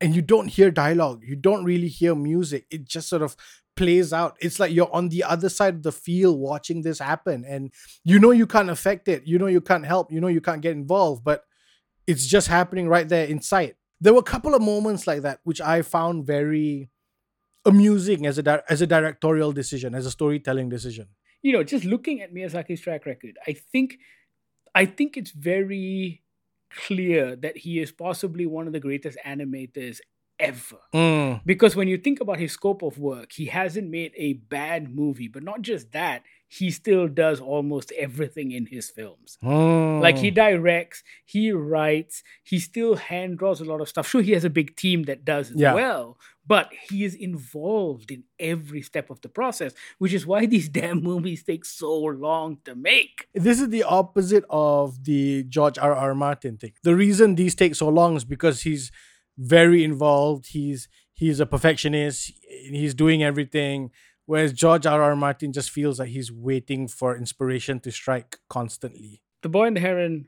And 0.00 0.14
you 0.14 0.22
don't 0.22 0.46
hear 0.46 0.70
dialogue. 0.70 1.24
You 1.26 1.34
don't 1.34 1.64
really 1.64 1.88
hear 1.88 2.14
music. 2.14 2.66
It 2.70 2.84
just 2.84 3.08
sort 3.08 3.22
of 3.22 3.34
plays 3.74 4.12
out. 4.12 4.36
It's 4.40 4.60
like 4.60 4.72
you're 4.72 4.92
on 4.94 5.08
the 5.08 5.24
other 5.24 5.48
side 5.48 5.74
of 5.74 5.82
the 5.82 5.90
field 5.90 6.38
watching 6.38 6.82
this 6.82 7.00
happen. 7.00 7.44
And 7.44 7.72
you 8.04 8.20
know 8.20 8.30
you 8.30 8.46
can't 8.46 8.70
affect 8.70 9.08
it. 9.08 9.26
You 9.26 9.40
know 9.40 9.46
you 9.46 9.60
can't 9.60 9.84
help. 9.84 10.12
You 10.12 10.20
know 10.20 10.28
you 10.28 10.40
can't 10.40 10.62
get 10.62 10.76
involved. 10.76 11.24
But 11.24 11.42
it's 12.06 12.26
just 12.26 12.46
happening 12.46 12.88
right 12.88 13.08
there 13.08 13.26
in 13.26 13.42
sight 13.42 13.74
there 14.00 14.12
were 14.12 14.20
a 14.20 14.30
couple 14.34 14.54
of 14.54 14.62
moments 14.62 15.06
like 15.06 15.22
that 15.22 15.40
which 15.44 15.60
I 15.60 15.82
found 15.82 16.26
very 16.26 16.90
amusing 17.64 18.26
as 18.26 18.38
a 18.38 18.42
di- 18.42 18.62
as 18.68 18.80
a 18.80 18.86
directorial 18.86 19.52
decision, 19.52 19.94
as 19.94 20.06
a 20.06 20.10
storytelling 20.10 20.68
decision. 20.68 21.08
You 21.42 21.52
know, 21.52 21.62
just 21.64 21.84
looking 21.84 22.20
at 22.20 22.34
Miyazaki's 22.34 22.80
track 22.80 23.06
record, 23.06 23.38
I 23.46 23.52
think 23.52 23.98
I 24.74 24.86
think 24.86 25.16
it's 25.16 25.30
very 25.30 26.22
clear 26.70 27.36
that 27.36 27.58
he 27.58 27.80
is 27.80 27.92
possibly 27.92 28.46
one 28.46 28.66
of 28.66 28.72
the 28.72 28.80
greatest 28.80 29.18
animators 29.26 30.00
ever. 30.38 30.76
Mm. 30.94 31.40
Because 31.44 31.74
when 31.76 31.88
you 31.88 31.98
think 31.98 32.20
about 32.20 32.38
his 32.38 32.52
scope 32.52 32.82
of 32.82 32.98
work, 32.98 33.32
he 33.32 33.46
hasn't 33.46 33.90
made 33.90 34.12
a 34.16 34.34
bad 34.34 34.94
movie, 34.94 35.28
but 35.28 35.42
not 35.42 35.62
just 35.62 35.92
that, 35.92 36.22
he 36.50 36.70
still 36.70 37.08
does 37.08 37.40
almost 37.40 37.92
everything 37.98 38.52
in 38.52 38.66
his 38.66 38.88
films. 38.88 39.36
Mm. 39.44 40.00
Like 40.00 40.16
he 40.16 40.30
directs, 40.30 41.02
he 41.26 41.52
writes, 41.52 42.22
he 42.42 42.58
still 42.58 42.96
hand 42.96 43.38
draws 43.38 43.60
a 43.60 43.64
lot 43.64 43.80
of 43.82 43.88
stuff. 43.88 44.08
Sure, 44.08 44.22
he 44.22 44.32
has 44.32 44.44
a 44.44 44.50
big 44.50 44.74
team 44.76 45.02
that 45.04 45.24
does 45.26 45.50
as 45.50 45.56
Yeah. 45.56 45.74
well, 45.74 46.16
but 46.46 46.70
he 46.88 47.04
is 47.04 47.14
involved 47.14 48.10
in 48.10 48.24
every 48.38 48.80
step 48.80 49.10
of 49.10 49.20
the 49.20 49.28
process, 49.28 49.74
which 49.98 50.14
is 50.14 50.26
why 50.26 50.46
these 50.54 50.70
damn 50.70 51.02
movies 51.02 51.42
take 51.44 51.66
so 51.66 51.94
long 51.98 52.58
to 52.64 52.74
make. 52.74 53.28
This 53.34 53.60
is 53.60 53.68
the 53.68 53.82
opposite 53.82 54.44
of 54.48 55.04
the 55.04 55.42
George 55.44 55.76
R. 55.78 55.94
R. 55.94 56.14
Martin 56.14 56.56
thing. 56.56 56.72
The 56.82 56.96
reason 56.96 57.34
these 57.34 57.54
take 57.54 57.74
so 57.74 57.88
long 57.90 58.16
is 58.16 58.24
because 58.24 58.62
he's 58.62 58.90
very 59.38 59.82
involved. 59.84 60.48
He's 60.48 60.88
he's 61.14 61.40
a 61.40 61.46
perfectionist. 61.46 62.32
He's 62.70 62.92
doing 62.94 63.22
everything. 63.22 63.90
Whereas 64.26 64.52
George 64.52 64.84
R. 64.84 65.02
R. 65.02 65.16
Martin 65.16 65.54
just 65.54 65.70
feels 65.70 65.98
like 65.98 66.10
he's 66.10 66.30
waiting 66.30 66.86
for 66.86 67.16
inspiration 67.16 67.80
to 67.80 67.90
strike 67.90 68.36
constantly. 68.50 69.22
The 69.42 69.48
Boy 69.48 69.68
and 69.68 69.76
the 69.76 69.80
Heron 69.80 70.26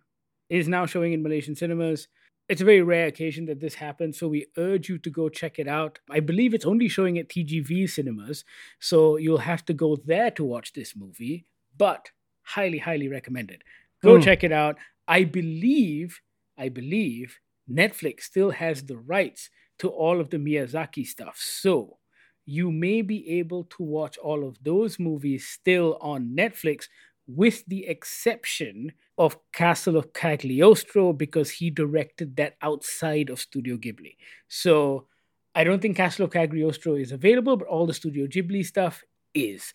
is 0.48 0.68
now 0.68 0.86
showing 0.86 1.12
in 1.12 1.22
Malaysian 1.22 1.54
cinemas. 1.54 2.08
It's 2.48 2.62
a 2.62 2.64
very 2.64 2.82
rare 2.82 3.06
occasion 3.06 3.44
that 3.46 3.60
this 3.60 3.74
happens, 3.74 4.18
so 4.18 4.26
we 4.26 4.46
urge 4.56 4.88
you 4.88 4.98
to 4.98 5.10
go 5.10 5.28
check 5.28 5.58
it 5.58 5.68
out. 5.68 5.98
I 6.10 6.18
believe 6.20 6.54
it's 6.54 6.64
only 6.66 6.88
showing 6.88 7.18
at 7.18 7.28
TGV 7.28 7.88
cinemas, 7.90 8.44
so 8.80 9.16
you'll 9.18 9.38
have 9.38 9.64
to 9.66 9.74
go 9.74 9.96
there 9.96 10.30
to 10.32 10.44
watch 10.44 10.72
this 10.72 10.96
movie, 10.96 11.46
but 11.76 12.10
highly, 12.42 12.78
highly 12.78 13.06
recommended. 13.06 13.62
Go 14.02 14.16
Hmm. 14.16 14.22
check 14.22 14.42
it 14.42 14.50
out. 14.50 14.78
I 15.06 15.24
believe, 15.24 16.20
I 16.58 16.70
believe 16.70 17.38
Netflix 17.70 18.22
still 18.22 18.50
has 18.50 18.84
the 18.84 18.98
rights 18.98 19.50
to 19.78 19.88
all 19.88 20.20
of 20.20 20.30
the 20.30 20.36
Miyazaki 20.36 21.06
stuff. 21.06 21.36
So 21.38 21.98
you 22.46 22.72
may 22.72 23.02
be 23.02 23.38
able 23.38 23.64
to 23.64 23.82
watch 23.82 24.18
all 24.18 24.46
of 24.46 24.62
those 24.62 24.98
movies 24.98 25.46
still 25.46 25.98
on 26.00 26.34
Netflix, 26.36 26.84
with 27.26 27.64
the 27.66 27.86
exception 27.86 28.92
of 29.16 29.38
Castle 29.52 29.96
of 29.96 30.12
Cagliostro, 30.12 31.12
because 31.12 31.50
he 31.50 31.70
directed 31.70 32.36
that 32.36 32.56
outside 32.60 33.30
of 33.30 33.38
Studio 33.38 33.76
Ghibli. 33.76 34.16
So 34.48 35.06
I 35.54 35.64
don't 35.64 35.80
think 35.80 35.96
Castle 35.96 36.24
of 36.24 36.32
Cagliostro 36.32 36.96
is 36.96 37.12
available, 37.12 37.56
but 37.56 37.68
all 37.68 37.86
the 37.86 37.94
Studio 37.94 38.26
Ghibli 38.26 38.64
stuff 38.66 39.04
is. 39.34 39.74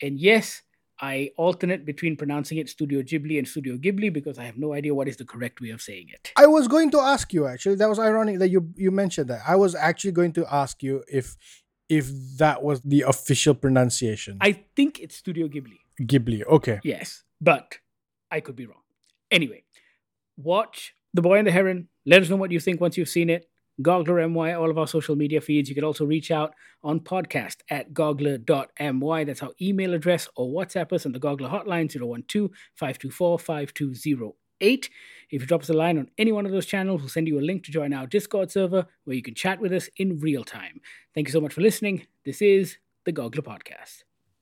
And 0.00 0.18
yes, 0.18 0.62
I 1.00 1.30
alternate 1.36 1.84
between 1.84 2.16
pronouncing 2.16 2.58
it 2.58 2.68
Studio 2.68 3.02
Ghibli 3.02 3.38
and 3.38 3.46
Studio 3.46 3.76
Ghibli 3.76 4.12
because 4.12 4.38
I 4.38 4.44
have 4.44 4.56
no 4.56 4.72
idea 4.72 4.94
what 4.94 5.08
is 5.08 5.16
the 5.16 5.24
correct 5.24 5.60
way 5.60 5.70
of 5.70 5.82
saying 5.82 6.06
it. 6.12 6.32
I 6.36 6.46
was 6.46 6.68
going 6.68 6.90
to 6.92 7.00
ask 7.00 7.32
you 7.32 7.46
actually. 7.46 7.76
That 7.76 7.88
was 7.88 7.98
ironic 7.98 8.38
that 8.38 8.48
you 8.48 8.72
you 8.76 8.90
mentioned 8.90 9.28
that. 9.28 9.42
I 9.46 9.56
was 9.56 9.74
actually 9.74 10.12
going 10.12 10.32
to 10.34 10.46
ask 10.50 10.82
you 10.82 11.04
if 11.12 11.36
if 11.88 12.10
that 12.38 12.62
was 12.62 12.80
the 12.80 13.02
official 13.02 13.54
pronunciation. 13.54 14.38
I 14.40 14.52
think 14.74 14.98
it's 15.00 15.16
Studio 15.16 15.48
Ghibli. 15.48 15.78
Ghibli. 16.00 16.44
Okay. 16.44 16.80
Yes, 16.82 17.24
but 17.40 17.78
I 18.30 18.40
could 18.40 18.56
be 18.56 18.66
wrong. 18.66 18.82
Anyway, 19.30 19.64
watch 20.36 20.94
The 21.14 21.22
Boy 21.22 21.38
and 21.38 21.46
the 21.46 21.52
Heron. 21.52 21.88
Let 22.06 22.22
us 22.22 22.30
know 22.30 22.36
what 22.36 22.52
you 22.52 22.60
think 22.60 22.80
once 22.80 22.96
you've 22.96 23.08
seen 23.08 23.30
it. 23.30 23.48
Goggler 23.82 24.30
MY, 24.30 24.54
all 24.54 24.70
of 24.70 24.78
our 24.78 24.86
social 24.86 25.16
media 25.16 25.40
feeds. 25.40 25.68
You 25.68 25.74
can 25.74 25.84
also 25.84 26.04
reach 26.04 26.30
out 26.30 26.54
on 26.82 27.00
podcast 27.00 27.56
at 27.70 27.92
goggler.my. 27.92 29.24
That's 29.24 29.42
our 29.42 29.52
email 29.60 29.94
address 29.94 30.28
or 30.36 30.48
WhatsApp 30.48 30.92
us 30.92 31.06
on 31.06 31.12
the 31.12 31.20
Goggler 31.20 31.50
hotline 31.50 31.90
012 31.90 32.50
524 32.74 33.38
5208. 33.38 34.90
If 35.30 35.42
you 35.42 35.46
drop 35.46 35.62
us 35.62 35.68
a 35.68 35.74
line 35.74 35.98
on 35.98 36.10
any 36.16 36.32
one 36.32 36.46
of 36.46 36.52
those 36.52 36.66
channels, 36.66 37.00
we'll 37.00 37.10
send 37.10 37.28
you 37.28 37.38
a 37.38 37.42
link 37.42 37.64
to 37.64 37.72
join 37.72 37.92
our 37.92 38.06
Discord 38.06 38.50
server 38.50 38.86
where 39.04 39.16
you 39.16 39.22
can 39.22 39.34
chat 39.34 39.60
with 39.60 39.72
us 39.72 39.90
in 39.96 40.18
real 40.20 40.44
time. 40.44 40.80
Thank 41.14 41.28
you 41.28 41.32
so 41.32 41.40
much 41.40 41.52
for 41.52 41.60
listening. 41.60 42.06
This 42.24 42.40
is 42.40 42.78
the 43.04 43.12
Goggler 43.12 43.42
Podcast. 43.42 44.04